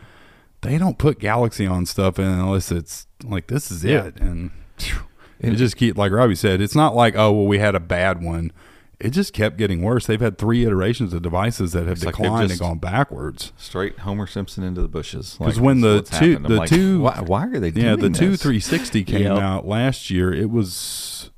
[0.67, 4.05] They don't put Galaxy on stuff unless it's like this is Yeah.
[4.05, 5.01] it, and phew,
[5.41, 6.61] it just keep like Robbie said.
[6.61, 8.53] It's not like oh well we had a bad one.
[8.99, 10.07] It just kept getting worse.
[10.07, 13.53] They've had three iterations of devices that have It's like declined just- and gone backwards.
[13.59, 15.37] straight Homer Simpson into the bushes.
[15.39, 18.09] 'Cause Like, when the two- the like, two- why, why are they doing Yeah, the
[18.09, 19.39] two 360 came Yep.
[19.39, 20.33] out last year.
[20.33, 21.31] It was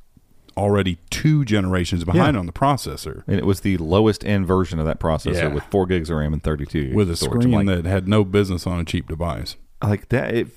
[0.58, 2.40] already two generations behind Yeah.
[2.40, 5.48] on the processor and it was the lowest end version of that processor Yeah.
[5.54, 7.42] with four gigs of RAM and 32 with a storage.
[7.42, 9.56] screen like, that had no business on a cheap device.
[9.82, 10.34] like that.
[10.34, 10.48] It,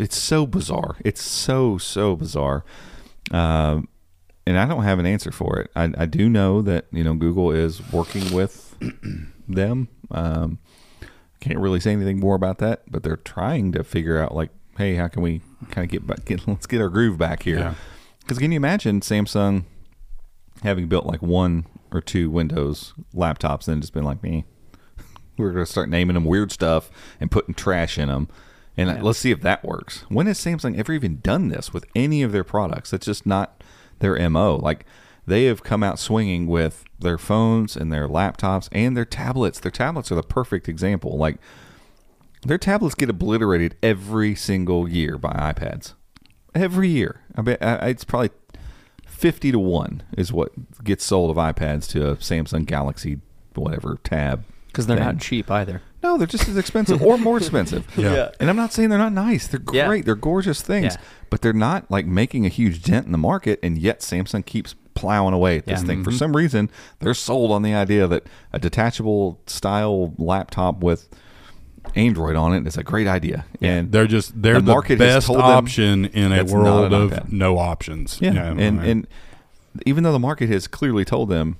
[0.00, 0.96] it's so bizarre.
[1.04, 2.64] It's so so bizarre.
[3.30, 3.88] Um,
[4.46, 5.70] and I don't have an answer for it.
[5.76, 8.74] I, I do know that you know Google is working with
[9.48, 9.88] them.
[10.10, 10.58] Um,
[11.40, 14.94] can't really say anything more about that, but they're trying to figure out like, hey,
[14.94, 15.40] how can we
[15.70, 16.24] kind of get back?
[16.24, 17.58] Get, let's get our groove back here.
[17.58, 17.74] Yeah.
[18.22, 19.64] Because can you imagine Samsung
[20.62, 24.44] having built like one or two Windows laptops and just been like, me,
[25.36, 28.28] we're going to start naming them weird stuff and putting trash in them.
[28.76, 30.04] And uh, let's see if that works.
[30.08, 32.92] When has Samsung ever even done this with any of their products?
[32.92, 33.62] It's just not
[33.98, 34.56] their MO.
[34.56, 34.86] Like
[35.26, 39.60] they have come out swinging with their phones and their laptops and their tablets.
[39.60, 41.18] Their tablets are the perfect example.
[41.18, 41.36] Like
[42.42, 45.94] their tablets get obliterated every single year by iPads.
[46.54, 47.20] Every year.
[47.36, 48.30] I bet I- it's probably
[49.06, 53.20] 50 to 1 is what gets sold of iPads to a Samsung Galaxy
[53.54, 54.44] whatever tab.
[54.68, 55.04] because they're thing.
[55.06, 55.82] not cheap either.
[56.02, 57.86] No, they're just as expensive or more expensive.
[57.96, 58.30] Yeah.
[58.40, 59.46] And I'm not saying they're not nice.
[59.46, 59.86] They're Yeah.
[59.86, 60.04] great.
[60.06, 60.94] They're gorgeous things.
[60.94, 61.00] Yeah.
[61.30, 64.74] But they're not like making a huge dent in the market and yet Samsung keeps
[64.94, 65.86] plowing away at this Yeah.
[65.86, 66.04] thing.
[66.04, 66.18] For mm-hmm.
[66.18, 71.08] some reason, they're sold on the idea that a detachable style laptop with
[71.94, 72.58] Android on it.
[72.60, 73.44] it is a great idea.
[73.60, 78.18] And They're just they're The the, market best option in a world of no options.
[78.20, 78.88] yeah, and right.
[78.88, 79.06] and
[79.86, 81.56] even though the market has clearly told them,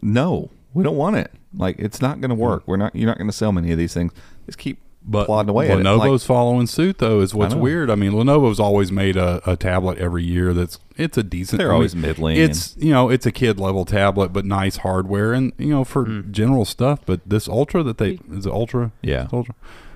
[0.00, 1.30] no, we don't want it.
[1.54, 2.62] Like it's not going to work.
[2.66, 2.94] We're not.
[2.96, 4.12] You're not going to sell many of these things.
[4.46, 5.82] Just keep but plodding away at it.
[5.82, 7.60] Lenovo's Like, following suit though is what's know.
[7.60, 7.90] weird.
[7.90, 11.58] I mean, Lenovo's always made a, a tablet every year that's it's a decent.
[11.58, 14.78] They're I mean, always middling It's you know it's a kid level tablet, but nice
[14.78, 16.30] hardware and you know for Hmm.
[16.32, 17.00] general stuff.
[17.04, 18.92] But this Ultra that they is it Ultra?
[19.02, 19.24] Yeah.
[19.24, 19.54] It's Ultra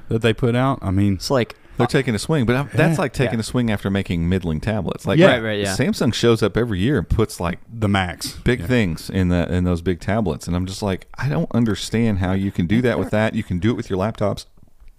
[0.09, 0.79] that they put out.
[0.83, 3.03] I mean, It's like They're taking a swing, but that's Yeah.
[3.03, 3.41] like taking Yeah.
[3.41, 5.05] a swing after making middling tablets.
[5.07, 5.33] Like, Yeah.
[5.33, 5.77] Right, right, yeah.
[5.77, 8.67] Samsung shows up every year and puts like the Max big Yeah.
[8.67, 12.33] things in the in those big tablets, and I'm just like, I don't understand how
[12.33, 13.35] you can do that with that.
[13.35, 14.47] You can do it with your laptops.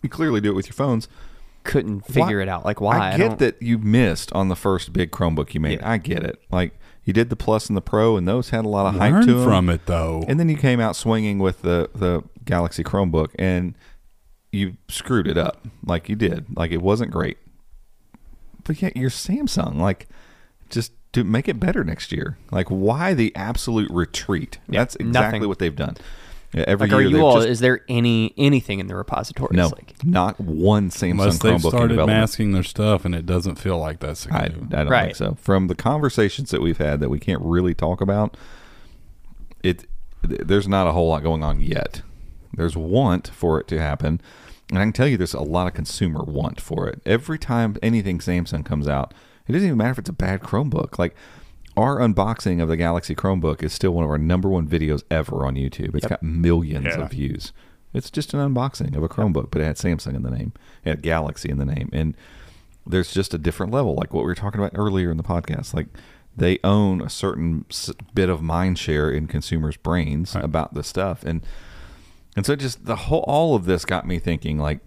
[0.02, 1.08] You clearly do it with your phones.
[1.64, 2.64] couldn't figure Why- it out.
[2.64, 2.98] Like why?
[3.14, 5.80] I get don't- that you missed on the first big Chromebook you made.
[5.82, 5.89] Yeah.
[5.91, 6.41] I get it.
[6.50, 9.26] Like you did the Plus and the Pro, and those had a lot of hype
[9.26, 9.43] to them.
[9.43, 10.24] from it though.
[10.30, 13.76] And then you came out swinging with the the Galaxy Chromebook, and
[14.54, 15.68] you screwed it up.
[15.86, 16.45] Like you did.
[16.56, 17.38] Like it wasn't great.
[18.64, 19.76] But yet you're Samsung.
[19.76, 20.08] Like
[20.70, 22.38] just to make it better next year.
[22.52, 24.60] Like why the absolute retreat?
[24.70, 25.50] Yeah, That's exactly nothing.
[25.50, 25.98] what they've done.
[26.54, 27.36] Yeah, Every like are year you all?
[27.36, 29.50] just, is there any anything in the repository?
[29.56, 33.56] no, Like, not one Samsung Unless they've Chromebook started masking their stuff, and it doesn't
[33.56, 34.28] feel like that's.
[34.32, 35.06] I, I don't Right.
[35.08, 35.36] think so.
[35.41, 38.38] From the conversations that we've had that we can't really talk about,
[39.64, 39.86] it
[40.24, 42.02] there's not a whole lot going on yet.
[42.54, 44.22] There's want for it to happen,
[44.70, 47.02] and I can tell you there's a lot of consumer want for it.
[47.06, 49.14] Every time anything Samsung comes out,
[49.48, 50.98] it doesn't even matter if it's a bad Chromebook.
[50.98, 51.16] Like
[51.78, 55.46] our unboxing of the Galaxy Chromebook is still one of our number one videos ever
[55.46, 55.96] on YouTube.
[55.96, 57.02] It's got millions Yeah.
[57.04, 57.54] of views.
[57.94, 60.52] It's just an unboxing of a Chromebook, but it had Samsung in the name,
[60.84, 62.16] it had Galaxy in the name, and
[62.86, 65.74] there's just a different level, like what we were talking about earlier in the podcast.
[65.74, 65.88] Like
[66.36, 67.66] they own a certain
[68.14, 70.44] bit of mind share in consumers' brains Right.
[70.44, 71.42] about this stuff, and
[72.36, 74.80] and so just the whole all of this got me thinking, like,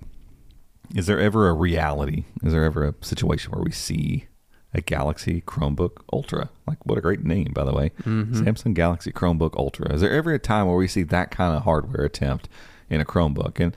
[0.94, 2.24] is there ever a reality?
[2.44, 4.26] Is there ever a situation where we see
[4.74, 6.50] a Galaxy Chromebook Ultra?
[6.66, 9.92] Like, what a great name, by the way, Samsung Galaxy Chromebook Ultra.
[9.94, 12.48] Is there ever a time where we see that kind of hardware attempt
[12.88, 13.58] in a Chromebook?
[13.60, 13.76] And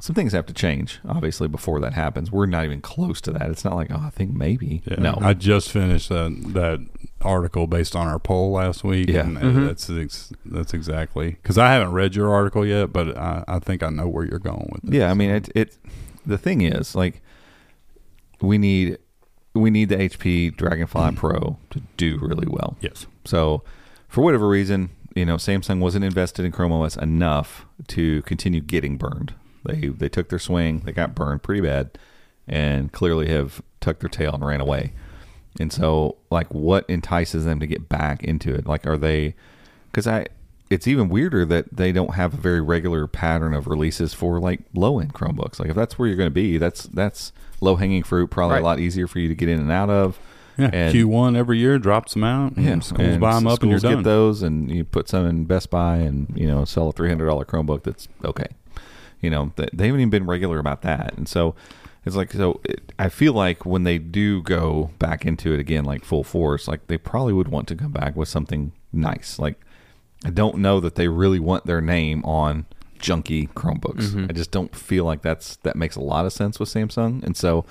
[0.00, 2.30] some things have to change, obviously, before that happens.
[2.30, 3.48] We're not even close to that.
[3.50, 4.82] It's not like, oh, I think maybe.
[4.84, 4.96] Yeah.
[5.00, 5.18] No.
[5.22, 6.86] I just finished that that
[7.22, 9.08] article based on our poll last week.
[9.08, 9.20] Yeah.
[9.20, 9.66] and Mm-hmm.
[9.66, 13.82] that's ex- that's exactly because I haven't read your article yet, but I, I think
[13.82, 14.92] I know where you're going with it.
[14.92, 15.78] Yeah, I mean, it, it.
[16.26, 17.22] The thing is, like,
[18.42, 18.98] we need
[19.60, 21.16] we need the HP Dragonfly mm.
[21.16, 22.76] Pro to do really well.
[22.80, 23.06] Yes.
[23.24, 23.62] So,
[24.08, 28.96] for whatever reason, you know, Samsung wasn't invested in Chrome OS enough to continue getting
[28.96, 29.34] burned.
[29.64, 31.98] They they took their swing, they got burned pretty bad,
[32.46, 34.92] and clearly have tucked their tail and ran away.
[35.58, 38.66] And so, like, what entices them to get back into it?
[38.66, 39.34] Like, are they?
[39.90, 40.26] Because I,
[40.68, 44.60] it's even weirder that they don't have a very regular pattern of releases for like
[44.74, 45.58] low end Chromebooks.
[45.58, 48.28] Like, if that's where you're going to be, that's that's low hanging fruit.
[48.30, 48.62] Probably Right.
[48.62, 50.18] a lot easier for you to get in and out of.
[50.58, 52.54] Yeah, And- Q1 every year drops them out.
[52.56, 53.96] yeah, and schools and buy them up, and you're done.
[53.96, 57.08] get those, and you put some in Best Buy, and you know sell a three
[57.10, 57.82] hundred dollar Chromebook.
[57.82, 58.46] That's okay.
[59.20, 61.54] You know they, they haven't even been regular about that, and so
[62.06, 62.60] it's like so.
[62.64, 66.66] It, I feel like when they do go back into it again, like full force,
[66.68, 69.38] like they probably would want to come back with something nice.
[69.38, 69.60] Like
[70.24, 72.64] I don't know that they really want their name on
[72.98, 74.04] junky Chromebooks.
[74.04, 74.26] Mm-hmm.
[74.30, 77.36] I just don't feel like that's that makes a lot of sense with Samsung, and
[77.36, 77.64] so.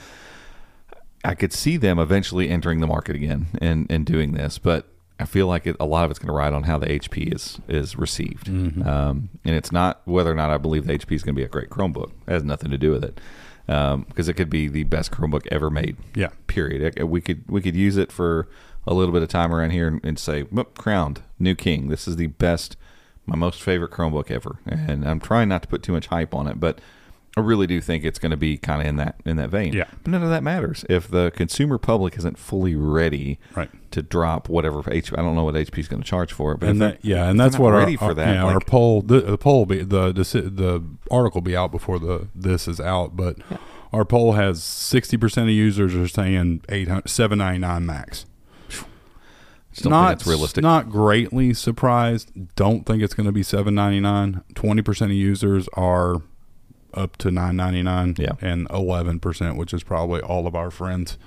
[1.23, 4.85] I could see them eventually entering the market again and, and doing this, but
[5.19, 7.33] I feel like it, a lot of it's going to ride on how the HP
[7.33, 8.87] is is received, mm-hmm.
[8.87, 11.45] um, and it's not whether or not I believe the HP is going to be
[11.45, 12.11] a great Chromebook.
[12.27, 13.19] It has nothing to do with it,
[13.69, 15.95] um, because it could be the best Chromebook ever made.
[16.15, 16.29] Yeah.
[16.47, 16.95] Period.
[16.97, 18.49] It- we could we could use it for
[18.85, 21.87] a little bit of time around here and, and say, "Whoop, crowned new king.
[21.87, 22.75] This is the best,
[23.25, 26.47] my most favorite Chromebook ever." And I'm trying not to put too much hype on
[26.47, 26.79] it, but
[27.37, 29.73] I really do think it's going to be kind of in that in that vein.
[29.73, 29.85] Yeah.
[30.03, 33.69] But none of that matters if the consumer public isn't fully ready Right.
[33.91, 35.13] to drop whatever HP.
[35.17, 37.29] I don't know what HP is going to charge for it, but and that, yeah,
[37.29, 38.35] and that's what our, ready for that.
[38.35, 42.27] yeah, our poll, the, the poll, be, the, the the article be out before the
[42.33, 43.37] this is out, but
[43.93, 48.25] Our poll has 60% of users are saying 800, 799 max.
[49.83, 50.61] Don't not think that's realistic.
[50.63, 52.31] Not greatly surprised.
[52.55, 54.43] Don't think it's going to be 799.
[54.53, 56.21] 20% of users are
[56.93, 58.31] up to 999 Yeah.
[58.41, 61.17] and 11% which is probably all of our friends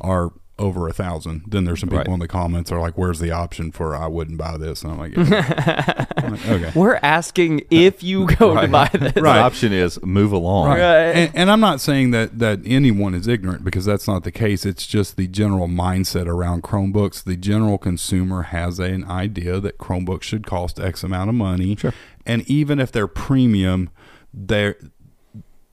[0.00, 2.08] are over a thousand then there's some people Right.
[2.14, 4.98] in the comments are like where's the option for i wouldn't buy this and i'm
[4.98, 6.04] like, yeah.
[6.16, 8.70] I'm like, okay We're asking if you go to Right.
[8.70, 9.12] buy this.
[9.12, 10.68] The option is move along.
[10.70, 10.80] Right.
[10.80, 14.66] And, and I'm not saying that that anyone is ignorant because that's not the case.
[14.66, 17.22] It's just the general mindset around Chromebooks.
[17.24, 21.92] The general consumer has an idea that Chromebooks should cost X amount of money, Sure.
[22.26, 23.90] and even if they're premium,
[24.34, 24.76] they're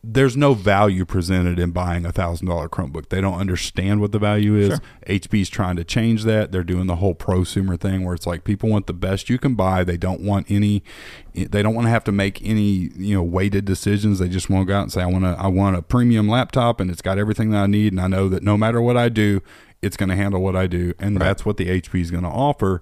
[0.07, 3.09] there's no value presented in buying a thousand dollar Chromebook.
[3.09, 4.67] They don't understand what the value is.
[4.67, 4.79] Sure.
[5.07, 6.51] HP's trying to change that.
[6.51, 9.55] They're doing the whole prosumer thing where it's like people want the best you can
[9.55, 9.83] buy.
[9.83, 10.83] They don't want any.
[11.33, 14.19] They don't want to have to make any you know weighted decisions.
[14.19, 15.35] They just want to go out and say, I want to.
[15.39, 18.29] I want a premium laptop and it's got everything that I need, and I know
[18.29, 19.41] that no matter what I do,
[19.81, 22.29] it's going to handle what I do, and that's what the HP is going to
[22.29, 22.81] offer.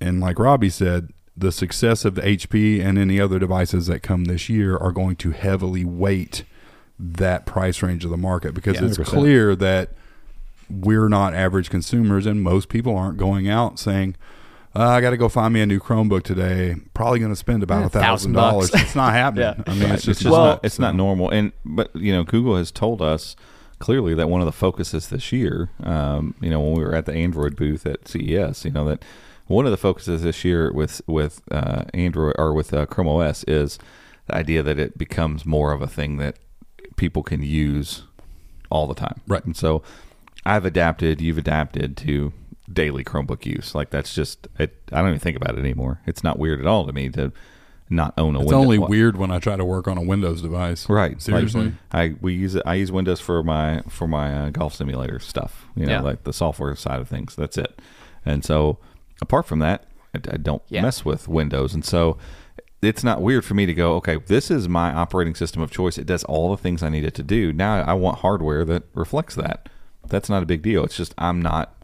[0.00, 4.24] And like Robbie said, the success of the HP and any other devices that come
[4.24, 6.44] this year are going to heavily weight
[6.98, 9.04] that price range of the market because Yeah, it's 100%.
[9.04, 9.90] clear that
[10.68, 14.16] we're not average consumers and most people aren't going out saying,
[14.74, 16.74] uh, I got to go find me a new Chromebook today.
[16.92, 18.34] Probably going to spend about a thousand $1,000.
[18.34, 18.82] bucks.
[18.82, 19.44] It's not happening.
[19.56, 19.62] Yeah.
[19.66, 19.92] I mean, Right.
[19.94, 21.30] it's just, just Well- not, it's not normal.
[21.30, 23.34] And but you know, Google has told us
[23.78, 27.06] clearly that one of the focuses this year, um, you know, when we were at
[27.06, 29.02] the Android booth at CES, you know that
[29.48, 33.44] one of the focuses this year with with uh, Android or with uh, Chrome OS
[33.44, 33.78] is
[34.26, 36.38] the idea that it becomes more of a thing that
[36.96, 38.02] people can use
[38.70, 39.20] all the time.
[39.26, 39.44] Right.
[39.44, 39.82] And so
[40.44, 42.32] I've adapted, you've adapted to
[42.72, 43.74] daily Chromebook use.
[43.74, 46.00] Like that's just it, I don't even think about it anymore.
[46.06, 47.32] It's not weird at all to me to
[47.90, 48.42] not own a Windows.
[48.42, 48.64] it's Windows.
[48.64, 50.86] only weird when I try to work on a Windows device.
[50.90, 51.12] Right.
[51.12, 51.72] Like, Seriously.
[51.90, 52.62] I we use it.
[52.66, 55.64] I use Windows for my for my uh, golf simulator stuff.
[55.74, 56.00] You know, Yeah.
[56.02, 57.34] like the software side of things.
[57.34, 57.80] That's it.
[58.26, 58.76] And so,
[59.20, 60.82] apart from that, I, I don't Yeah.
[60.82, 61.74] mess with Windows.
[61.74, 62.18] And so,
[62.80, 63.94] it's not weird for me to go.
[63.96, 65.98] Okay, this is my operating system of choice.
[65.98, 67.52] It does all the things I need it to do.
[67.52, 69.68] Now I want hardware that reflects that.
[70.08, 70.84] That's not a big deal.
[70.84, 71.74] It's just I'm not.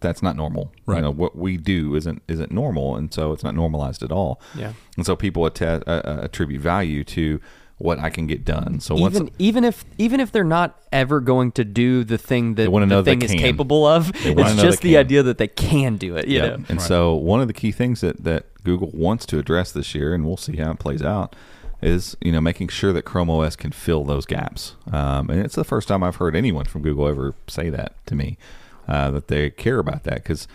[0.00, 0.72] That's not normal.
[0.84, 0.96] Right.
[0.96, 4.40] You know what we do isn't isn't normal, and so it's not normalized at all.
[4.54, 4.74] Yeah.
[4.98, 7.40] And so people atta- uh, uh, attribute value to
[7.78, 8.80] what I can get done.
[8.80, 12.54] So once even even if even if they're not ever going to do the thing
[12.54, 16.28] that the thing is capable of, it's just the idea that they can do it.
[16.28, 16.58] You Yep.
[16.58, 16.64] know?
[16.68, 20.14] And so one of the key things that, that Google wants to address this year,
[20.14, 21.34] and we'll see how it plays out,
[21.82, 24.76] is you know making sure that Chrome OS can fill those gaps.
[24.92, 28.14] Um, and it's the first time I've heard anyone from Google ever say that to
[28.14, 28.38] me,
[28.86, 30.46] uh, that they care about that because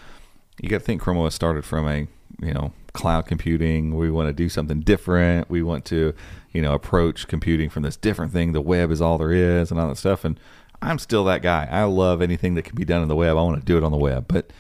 [0.61, 2.07] you got to think Chrome OS started from a
[2.41, 3.95] you know cloud computing.
[3.97, 5.49] We want to do something different.
[5.49, 6.13] We want to
[6.52, 8.52] you know approach computing from this different thing.
[8.54, 10.24] The web is all there is, and all that stuff.
[10.26, 10.39] And
[10.82, 11.68] I'm still that guy.
[11.72, 13.38] I love anything that can be done in the web.
[13.38, 14.52] I want to do it on the web, but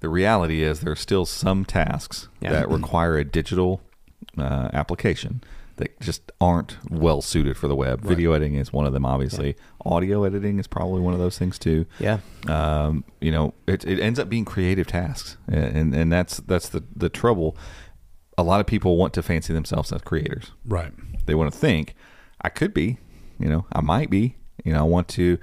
[0.00, 2.50] the reality is there are still some tasks Yeah.
[2.52, 3.80] that require a digital
[4.38, 5.42] uh, application
[5.76, 8.02] that just aren't well suited for the web.
[8.02, 9.56] Video editing is one of them, obviously.
[9.86, 11.86] Audio editing is probably one of those things too.
[11.98, 12.18] Yeah.
[12.48, 16.82] Um, you know, it, it ends up being creative tasks, and and that's that's the
[16.94, 17.56] the trouble.
[18.40, 20.92] A lot of people want to fancy themselves as creators Right.
[21.26, 21.94] they want to think
[22.40, 22.98] i could be
[23.38, 25.38] you know i might be you know i want to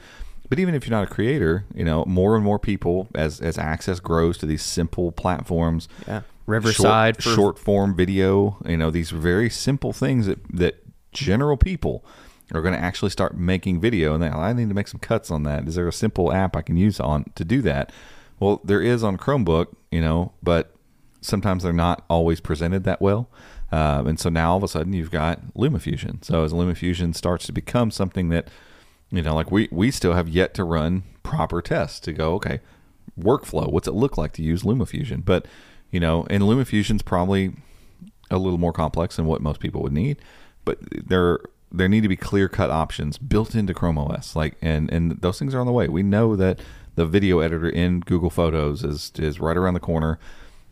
[0.50, 3.58] but even if you're not a creator you know more and more people as as
[3.58, 6.22] access grows to these simple platforms Yeah.
[6.48, 11.58] Riverside short, for- short form video you know these very simple things that that general
[11.58, 12.04] people
[12.54, 15.30] are going to actually start making video and they, i need to make some cuts
[15.30, 17.92] on that is there a simple app i can use on to do that
[18.40, 20.74] well there is on chromebook you know but
[21.22, 23.30] sometimes they're not always presented that well.
[23.72, 26.24] Um, and so now all of a sudden you've got LumaFusion.
[26.24, 28.48] So as LumaFusion starts to become something that,
[29.12, 32.62] you know, like we, we still have yet to run proper tests to go, okay,
[33.20, 35.26] workflow, what's it look like to use LumaFusion?
[35.26, 35.46] But,
[35.92, 37.54] you know, and LumaFusion's probably
[38.30, 40.18] a little more complex than what most people would need,
[40.66, 41.40] but there
[41.70, 44.36] there need to be clear cut options built into Chrome OS.
[44.36, 45.88] Like and and those things are on the way.
[45.88, 46.60] We know that
[46.96, 50.20] the video editor in Google Photos is is right around the corner.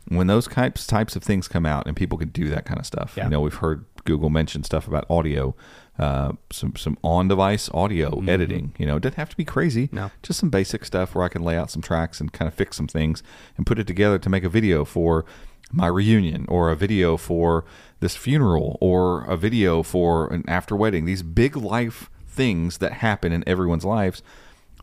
[0.08, 2.86] When those types types of things come out and people can do that kind of
[2.86, 3.24] stuff, Yeah.
[3.26, 5.56] you know, we've heard Google mention stuff about audio,
[5.97, 8.74] uh, some some on device audio editing.
[8.78, 9.89] You know, it doesn't have to be crazy.
[9.91, 10.12] No.
[10.22, 12.78] just some basic stuff where I can lay out some tracks and kind of fix
[12.78, 13.24] some things
[13.58, 15.26] and put it together to make a video for
[15.72, 17.66] my reunion or a video for
[17.99, 21.06] this funeral or a video for an after wedding.
[21.06, 24.22] These big life things that happen in everyone's lives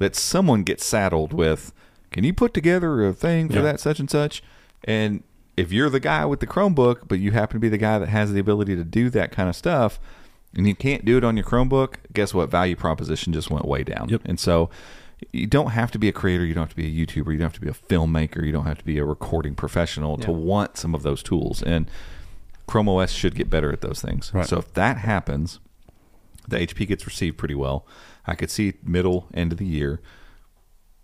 [0.01, 1.73] that someone gets saddled with.
[2.11, 3.63] Can you put together a thing for Yeah.
[3.63, 4.43] that such and such?
[4.85, 5.23] And
[5.57, 8.09] if you're the guy with the Chromebook, but you happen to be the guy that
[8.09, 10.01] has the ability to do that kind of stuff,
[10.55, 12.51] and you can't do it on your Chromebook, guess what?
[12.51, 14.09] Value proposition just went way down.
[14.09, 14.23] Yep.
[14.25, 14.71] And so
[15.33, 17.39] you don't have to be a creator, you don't have to be a YouTuber, you
[17.39, 20.33] don't have to be a filmmaker, you don't have to be a recording professional to
[20.33, 21.63] want some of those tools.
[21.63, 21.91] And
[22.67, 24.33] Chrome OS should get better at those things.
[24.35, 24.47] Right.
[24.47, 25.61] So if that happens,
[26.49, 27.87] the HP gets received pretty well.
[28.27, 30.01] I could see middle end of the year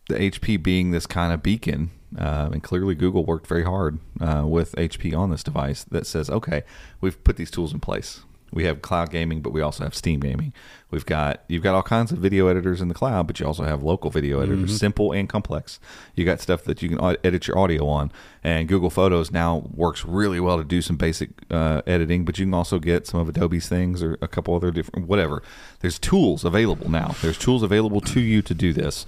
[0.09, 4.44] the HP being this kind of beacon, uh, and clearly Google worked very hard uh,
[4.46, 6.62] with HP on this device that says, okay,
[7.00, 8.22] we've put these tools in place.
[8.50, 10.54] We have cloud gaming, but we also have Steam gaming.
[10.90, 13.64] We've got you've got all kinds of video editors in the cloud, but you also
[13.64, 15.78] have local video editors, simple and complex.
[16.14, 18.11] You got stuff that you can edit your audio on,
[18.42, 22.24] and Google Photos now works really well to do some basic uh, editing.
[22.24, 25.42] But you can also get some of Adobe's things or a couple other different whatever.
[25.80, 27.16] There's tools available now.
[27.20, 29.04] There's tools available to you to do this.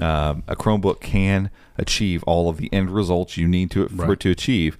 [0.00, 4.20] Um, a Chromebook can achieve all of the end results you need to for it
[4.20, 4.76] to achieve.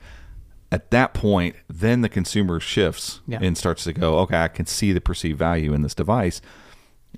[0.72, 3.38] At that point, then the consumer shifts Yeah.
[3.40, 6.40] and starts to go, okay, I can see the perceived value in this device.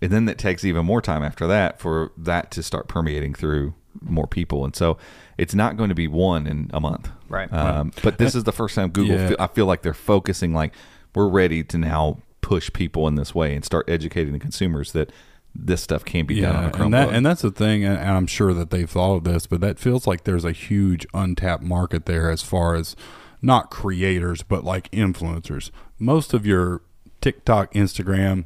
[0.03, 3.73] And then it takes even more time after that for that to start permeating through
[4.03, 4.63] more people.
[4.67, 4.99] And so
[5.39, 7.09] it's not going to be one in a month.
[7.31, 7.51] Right.
[7.51, 9.29] Um, but this is the first time Google, Yeah.
[9.29, 10.75] fe- I feel like they're focusing like,
[11.15, 15.11] we're ready to now push people in this way and start educating the consumers that
[15.59, 16.85] this stuff can't be done on a Chromebook.
[16.85, 19.47] and that and that's the thing, and and I'm sure that they've thought of this,
[19.47, 22.97] but that feels like there's a huge untapped market there as far as
[23.43, 25.71] not creators, but like influencers.
[25.99, 26.83] Most of your
[27.21, 28.45] TikTok, Instagram,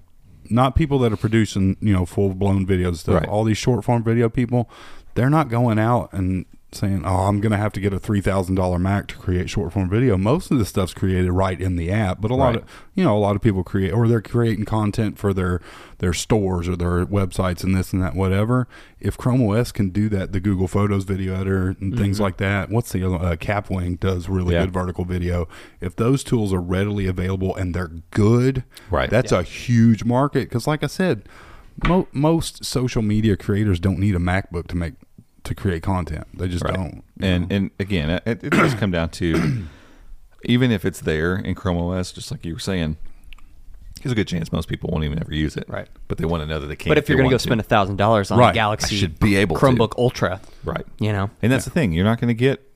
[0.48, 3.22] not people that are producing you know full blown videos stuff.
[3.22, 3.28] Right.
[3.28, 4.70] All these short form video people,
[5.14, 8.20] they're not going out and saying, "Oh, I'm going to have to get a three
[8.20, 11.76] thousand dollar Mac to create short form video." Most of the stuff's created right in
[11.76, 12.56] the app, but a lot Right.
[12.62, 12.64] of
[12.94, 15.60] you know a lot of people create or they're creating content for their
[15.98, 18.66] their stores or their websites and this and that whatever.
[19.00, 22.70] If Chrome OS can do that, the Google Photos video editor and things like that.
[22.70, 24.64] What's the other uh, Kapwing does really Yeah.
[24.64, 25.48] good vertical video.
[25.80, 29.10] If those tools are readily available and they're good, Right.
[29.10, 31.22] That's a huge market because, like I said,
[31.86, 34.94] mo- most social media creators don't need a MacBook to make
[35.50, 36.26] to create content.
[36.34, 36.74] They just Right.
[36.74, 37.04] don't.
[37.20, 37.56] And know?
[37.56, 39.66] and again, it, it does come down to
[40.44, 42.96] even if it's there in Chrome OS, just like you were saying,
[44.02, 45.68] there's a good chance most people won't even ever use it.
[45.68, 45.86] Right.
[46.08, 46.88] But they want to know that they can.
[46.90, 48.50] But if you're going going to to go spend a thousand dollars on Right.
[48.50, 49.62] a Galaxy I should be able to.
[49.62, 52.66] Chromebook Ultra, right, you know, and that's the thing, you're not going to get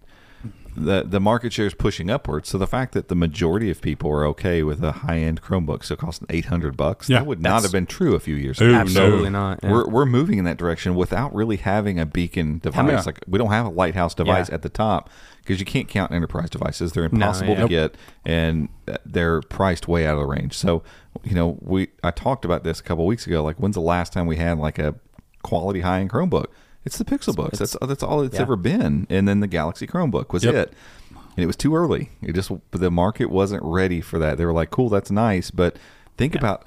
[0.76, 2.48] the the market share is pushing upwards.
[2.48, 5.84] So the fact that the majority of people are okay with a high end Chromebook
[5.84, 7.18] still costing 800 bucks, Yeah.
[7.18, 8.72] that would not have been true a few years Ooh, ago.
[8.74, 8.80] no.
[8.80, 9.60] absolutely not.
[9.62, 9.70] yeah.
[9.70, 12.84] We're, we're moving in that direction without really having a beacon device.
[12.84, 14.54] many- Like we don't have a lighthouse device Yeah.
[14.56, 15.10] at the top
[15.42, 16.92] because you can't count enterprise devices.
[16.92, 17.60] They're impossible yeah.
[17.62, 17.94] to get,
[18.24, 20.54] and uh, they're priced way out of the range.
[20.54, 20.82] So
[21.22, 23.42] you know, we I talked about this a couple weeks ago.
[23.44, 24.94] Like when's the last time we had like a
[25.42, 26.46] quality high end Chromebook?
[26.84, 27.58] It's the Pixel books.
[27.58, 28.42] That's that's all it's yeah.
[28.42, 29.06] ever been.
[29.08, 30.54] And then the Galaxy Chromebook was Yep.
[30.54, 30.72] it.
[31.10, 32.10] And it was too early.
[32.22, 34.38] It just the market wasn't ready for that.
[34.38, 35.76] They were like, "Cool, that's nice," but
[36.16, 36.66] think about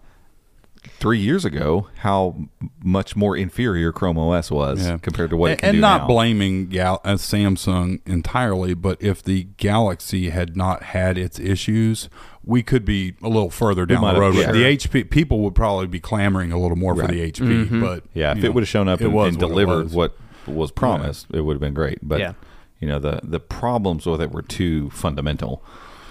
[0.99, 2.35] three years ago how
[2.83, 4.97] much more inferior Chrome OS was Yeah.
[4.97, 6.07] compared to what it and, can and do not now.
[6.07, 12.09] blaming Gal- uh, Samsung entirely, but if the Galaxy had not had its issues,
[12.43, 14.41] we could be a little further down might the have- road.
[14.41, 14.51] yeah.
[14.51, 18.31] The HP people would probably be clamoring a little more for the HP, but Yeah,
[18.31, 19.93] if you it would have shown up it and, was and what it delivered was.
[19.93, 20.17] what
[20.47, 21.99] was promised, it would have been great.
[22.01, 22.33] But Yeah.
[22.79, 25.61] you know, the the problems with it were too fundamental.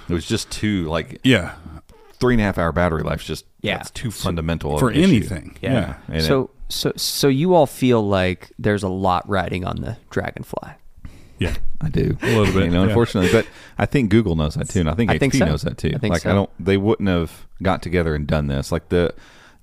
[0.08, 1.52] It was just too like yeah,
[2.20, 3.20] three and a half hour battery life.
[3.22, 3.76] Is just Yeah.
[3.78, 5.02] that's too fundamental of for issue.
[5.02, 5.56] anything.
[5.62, 5.72] Yeah.
[5.72, 5.94] Yeah.
[6.08, 10.72] And so so so you all feel like there's a lot riding on the Dragonfly.
[11.38, 11.54] yeah.
[11.80, 12.88] I do A little bit, you know, yeah.
[12.88, 13.30] unfortunately.
[13.30, 13.46] But
[13.78, 15.44] I think Google knows that too, and I think I HP think so.
[15.44, 15.92] knows that too.
[15.94, 16.30] I think like so.
[16.30, 18.72] I don't, they wouldn't have got together and done this.
[18.72, 19.12] Like the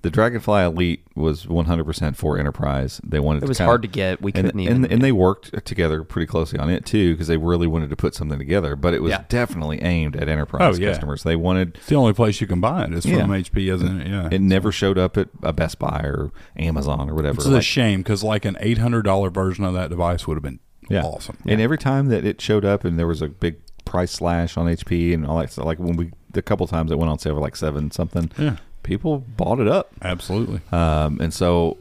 [0.03, 3.01] the Dragonfly Elite was 100 percent for enterprise.
[3.03, 4.21] They wanted It to was kinda- hard to get.
[4.21, 4.83] We and, couldn't even.
[4.83, 7.95] and, and they worked together pretty closely on it too because they really wanted to
[7.95, 8.75] put something together.
[8.75, 9.23] But it was Yeah.
[9.29, 10.89] definitely aimed at enterprise Oh, yeah.
[10.89, 11.23] customers.
[11.23, 14.07] They wanted It's the only place you can buy it is from HP, isn't it?
[14.07, 14.29] Yeah.
[14.31, 17.37] it never showed up at a Best Buy or Amazon or whatever.
[17.37, 20.43] It's a shame because like an eight hundred dollar version of that device would have
[20.43, 21.03] been yeah.
[21.03, 21.37] awesome.
[21.47, 24.67] And every time that it showed up and there was a big price slash on
[24.67, 27.35] HP and all that stuff, like when we the couple times it went on sale
[27.35, 28.57] for like seven something, Yeah.
[28.83, 29.91] People bought it up.
[30.01, 30.61] Absolutely.
[30.71, 31.77] Um, and so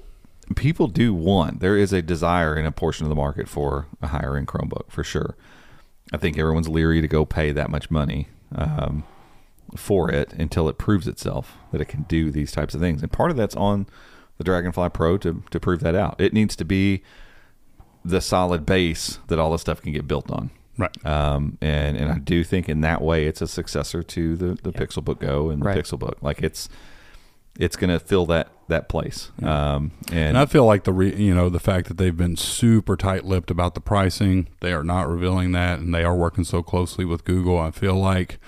[0.57, 4.09] people do want there is a desire in a portion of the market for a
[4.09, 5.37] higher end Chromebook for sure.
[6.13, 9.05] I think everyone's leery to go pay that much money um,
[9.77, 13.03] for it until it proves itself that it can do these types of things.
[13.03, 13.87] And part of that's on
[14.39, 16.21] the Dragonfly Pro to to prove that out.
[16.21, 17.03] It needs to be
[18.05, 20.51] the solid base that all this stuff can get built on.
[20.77, 21.07] Right.
[21.07, 24.73] Um, and and I do think in that way it's a successor to the the
[24.73, 25.79] Pixel Book Go and the Right.
[25.79, 26.19] Pixel Book.
[26.21, 26.69] Like it's
[27.59, 29.31] it's going to fill that that place.
[29.43, 32.37] Um, and, And I feel like the re, you know the fact that they've been
[32.37, 36.63] super tight-lipped about the pricing, they are not revealing that, and they are working so
[36.63, 37.59] closely with Google.
[37.59, 38.39] I feel like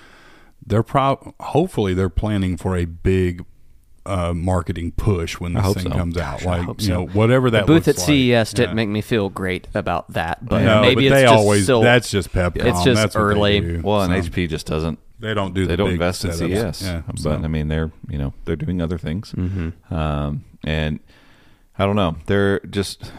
[0.65, 3.45] they're pro- hopefully they're planning for a big
[4.07, 5.89] uh, marketing push when this thing so.
[5.97, 6.43] comes out.
[6.43, 6.93] I Like hope you so.
[6.93, 8.05] know, whatever that the booth at like.
[8.05, 8.73] CES didn't Yeah.
[8.75, 11.81] make me feel great about that, but no, maybe but it's they just always still
[11.81, 12.65] that's just Pepcom.
[12.65, 13.59] It's just that's early.
[13.61, 13.81] do.
[13.83, 14.97] Well, and So, HP just doesn't.
[15.19, 16.33] They don't do They the don't big invest in.
[16.33, 16.81] CES.
[16.81, 17.31] Yeah, but so.
[17.31, 19.31] I mean, they're you know they're doing other things.
[19.33, 19.93] Mm-hmm.
[19.93, 20.99] Um, and
[21.77, 22.17] I don't know.
[22.25, 23.11] They're just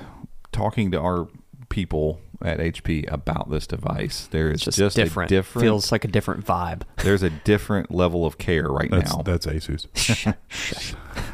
[0.52, 1.28] talking to our
[1.68, 4.26] people at HP about this device.
[4.30, 5.30] There is just, just, different.
[5.30, 5.64] a different.
[5.64, 6.82] Feels like a different vibe.
[7.02, 9.22] there's a different level of care right that's now.
[9.22, 9.86] that's Asus.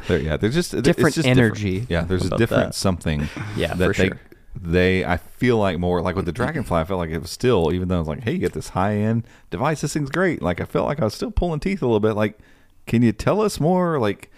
[0.07, 2.75] There, yeah, there's just it's Different just energy Yeah, there's a different that.
[2.75, 3.29] something.
[3.55, 4.19] Yeah, that for they, sure.
[4.55, 6.79] They, I feel like more like with the Dragonfly.
[6.79, 8.69] I felt like it was still, even though I was like, hey, you get this
[8.69, 9.81] high end device.
[9.81, 10.41] This thing's great.
[10.41, 12.13] Like I felt like I was still pulling teeth a little bit.
[12.13, 12.37] Like,
[12.85, 13.99] can you tell us more?
[13.99, 14.29] Like,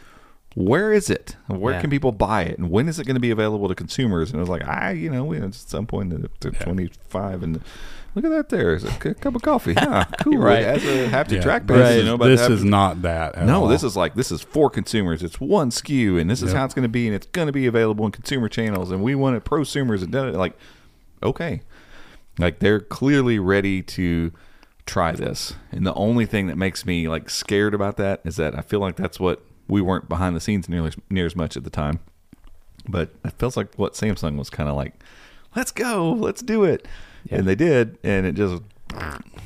[0.55, 1.35] where is it?
[1.47, 1.81] Where Yeah.
[1.81, 2.57] can people buy it?
[2.57, 4.29] And when is it going to be available to consumers?
[4.31, 7.61] And it was like, I, you know, we at some point they're 25 and.
[8.15, 8.49] Look at that!
[8.49, 9.73] There, it's a c- cup of coffee.
[9.77, 10.37] Yeah, cool.
[10.37, 10.59] Right.
[10.63, 11.67] It has a haptic Yeah, trackpad.
[11.67, 13.35] This, You is, know this is not that.
[13.35, 13.67] At no, all.
[13.67, 15.21] this is like this is for consumers.
[15.21, 16.57] It's one SKU, and this is Yep.
[16.57, 19.03] how it's going to be, and it's going to be available in consumer channels, and
[19.03, 20.35] we want it prosumers and done it.
[20.35, 20.57] Like,
[21.21, 21.61] okay,
[22.39, 24.31] like they're clearly ready to
[24.85, 28.57] try this, and the only thing that makes me like scared about that is that
[28.57, 31.63] I feel like that's what we weren't behind the scenes nearly near as much at
[31.65, 31.99] the time,
[32.87, 34.93] but it feels like what Samsung was kind of like,
[35.55, 36.87] let's go, let's do it,
[37.29, 37.37] Yeah.
[37.39, 38.61] and they did, and it just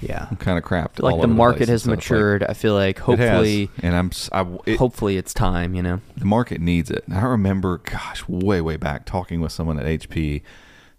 [0.02, 0.28] Yeah.
[0.40, 1.02] kind of crapped.
[1.02, 1.70] Like all the market place.
[1.70, 2.44] has So it's like- matured.
[2.44, 5.74] I feel like It hopefully, and I'm I, it, hopefully it's time.
[5.76, 6.02] You know.
[6.18, 7.04] the market needs it.
[7.12, 10.42] I remember, gosh, way way back talking with someone at HP.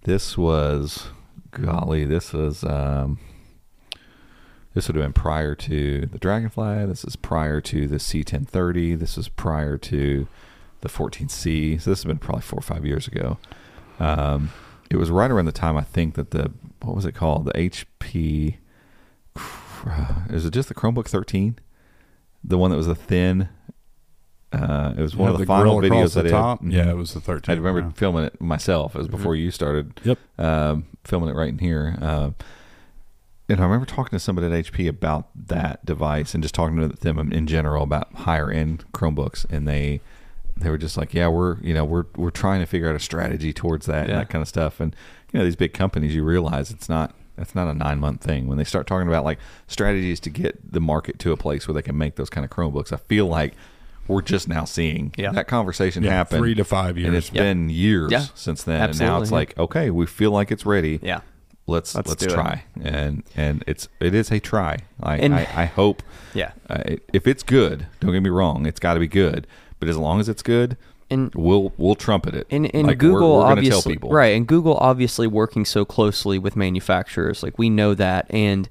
[0.05, 1.09] This was,
[1.51, 3.19] golly, this was um,
[4.75, 6.87] this would have been prior to the Dragonfly.
[6.87, 8.99] This is prior to the C1030.
[8.99, 10.29] This is prior to
[10.81, 11.81] the 14C.
[11.81, 13.39] So this has been probably four or five years ago.
[13.99, 14.51] Um,
[14.91, 16.53] it was right around the time I think that the
[16.83, 17.45] what was it called?
[17.47, 18.57] The HP.
[20.31, 21.59] Is it just the Chromebook 13?
[22.45, 23.49] The one that was a thin.
[24.53, 26.65] Uh, it was one Yeah, of the, the final videos the that top.
[26.65, 27.53] It, Yeah, it was the 13.
[27.55, 27.93] I remember yeah.
[27.95, 28.95] filming it myself.
[28.95, 30.19] It was before you started Yep.
[30.39, 31.97] um, filming it right in here.
[32.01, 32.35] Um,
[33.49, 36.89] and I remember talking to somebody at HP about that device and just talking to
[36.89, 40.01] them in general about higher end Chromebooks, and they
[40.57, 43.01] they were just like, "Yeah, we're you know we're we're trying to figure out a
[43.01, 44.13] strategy towards that Yeah.
[44.15, 44.95] and that kind of stuff." And
[45.33, 48.47] you know these big companies, you realize it's not it's not a nine month thing
[48.49, 51.75] when they start talking about like strategies to get the market to a place where
[51.75, 52.93] they can make those kind of Chromebooks.
[52.93, 53.55] I feel like
[54.09, 55.31] we're just now seeing Yeah.
[55.33, 56.39] that conversation Yeah, happen.
[56.39, 57.17] three to five and years.
[57.17, 58.25] it's been years Yeah.
[58.35, 58.91] since then.
[58.91, 61.21] and now it's like, okay, we feel like it's ready Yeah.
[61.69, 62.35] let's Let's let's, do it.
[62.35, 66.03] try and and it's it is a try I And- I, I hope
[66.35, 66.53] Yeah.
[66.69, 69.47] uh, if it's good don't get me wrong it's got to be good
[69.79, 70.77] but as long as it's good
[71.11, 74.47] And we'll we'll trumpet it And, and Like, we're- Google we're, tell obviously right, and
[74.47, 78.69] Google obviously working so closely with manufacturers, like we know that, and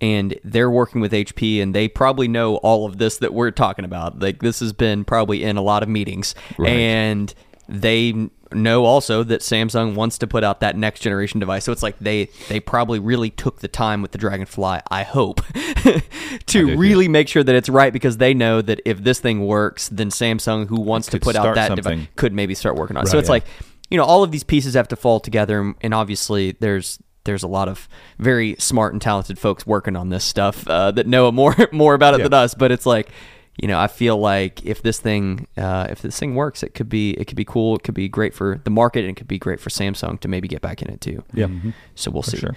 [0.00, 3.84] and they're working with HP, and they probably know all of this that we're talking
[3.84, 4.20] about.
[4.20, 6.70] Like this has been probably in a lot of meetings, Right.
[6.70, 7.34] and
[7.68, 11.64] they know also that Samsung wants to put out that next generation device.
[11.64, 14.80] So it's like they they probably really took the time with the Dragonfly.
[14.90, 15.40] I hope
[15.84, 16.00] to
[16.46, 16.76] too.
[16.76, 20.10] really make sure that it's right because they know that if this thing works, then
[20.10, 21.82] Samsung, who wants to put out that something.
[22.00, 23.04] device, could maybe start working on.
[23.04, 23.08] it.
[23.08, 23.20] so Right.
[23.20, 23.44] it's like,
[23.90, 27.48] you know, all of these pieces have to fall together, and obviously there's there's a
[27.48, 27.88] lot of
[28.18, 32.14] very smart and talented folks working on this stuff uh, that know more more about
[32.14, 32.24] it Yeah.
[32.24, 32.54] than us.
[32.54, 33.10] But it's like,
[33.58, 36.88] you know, I feel like if this thing uh, if this thing works, it could
[36.88, 37.76] be it could be cool.
[37.76, 40.28] It could be great for the market, and it could be great for Samsung to
[40.28, 41.24] maybe get back in it too.
[41.34, 41.50] Yep.
[41.94, 42.38] So we'll see.
[42.38, 42.54] sure.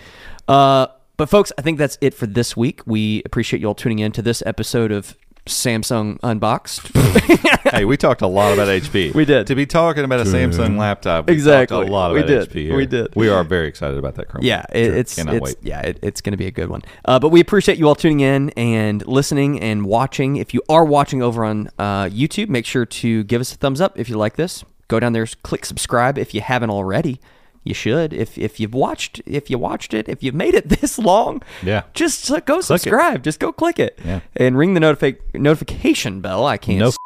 [0.47, 0.87] Uh,
[1.17, 2.81] but folks, I think that's it for this week.
[2.85, 5.15] We appreciate you all tuning in to this episode of
[5.47, 6.87] Samsung Unboxed.
[7.71, 9.47] hey we talked a lot about HP We did.
[9.47, 11.77] to be talking about a Samsung laptop we Exactly.
[11.77, 12.47] talked a lot We did.
[12.49, 12.75] HP here.
[12.75, 13.15] We did.
[13.15, 14.95] we are very excited about that Chromebook Yeah, it, Sure.
[14.95, 16.83] it's cannot it's wait yeah, it, it's going to be a good one.
[17.05, 20.35] Uh, but we appreciate you all tuning in and listening and watching.
[20.35, 23.81] If you are watching over on uh, YouTube, make sure to give us a thumbs
[23.81, 24.63] up if you like this.
[24.89, 27.19] Go down there, click subscribe if you haven't already.
[27.63, 28.11] You should.
[28.13, 31.83] If if you've watched if you watched it, if you've made it this long, Yeah.
[31.93, 33.23] just go subscribe.
[33.23, 33.99] Just go click it.
[34.03, 34.21] Yeah.
[34.35, 36.45] And ring the notifi- notification bell.
[36.45, 36.79] I can't.
[36.79, 36.97] No s-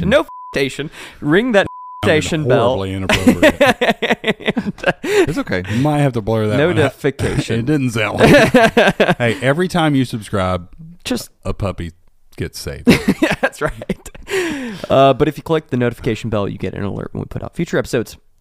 [0.00, 0.90] no station.
[1.20, 1.66] Ring that
[2.04, 2.82] station bell.
[2.82, 3.54] Inappropriate.
[5.02, 6.56] it's okay you might have to blur that.
[6.56, 7.60] Notification.
[7.60, 8.28] It didn't sound like.
[9.18, 10.68] hey, every time you subscribe,
[11.04, 11.92] Just a puppy
[12.36, 12.88] gets saved.
[13.22, 14.10] yeah, that's right.
[14.88, 17.42] Uh, but if you click the notification bell, you get an alert when we put
[17.42, 18.16] out future episodes.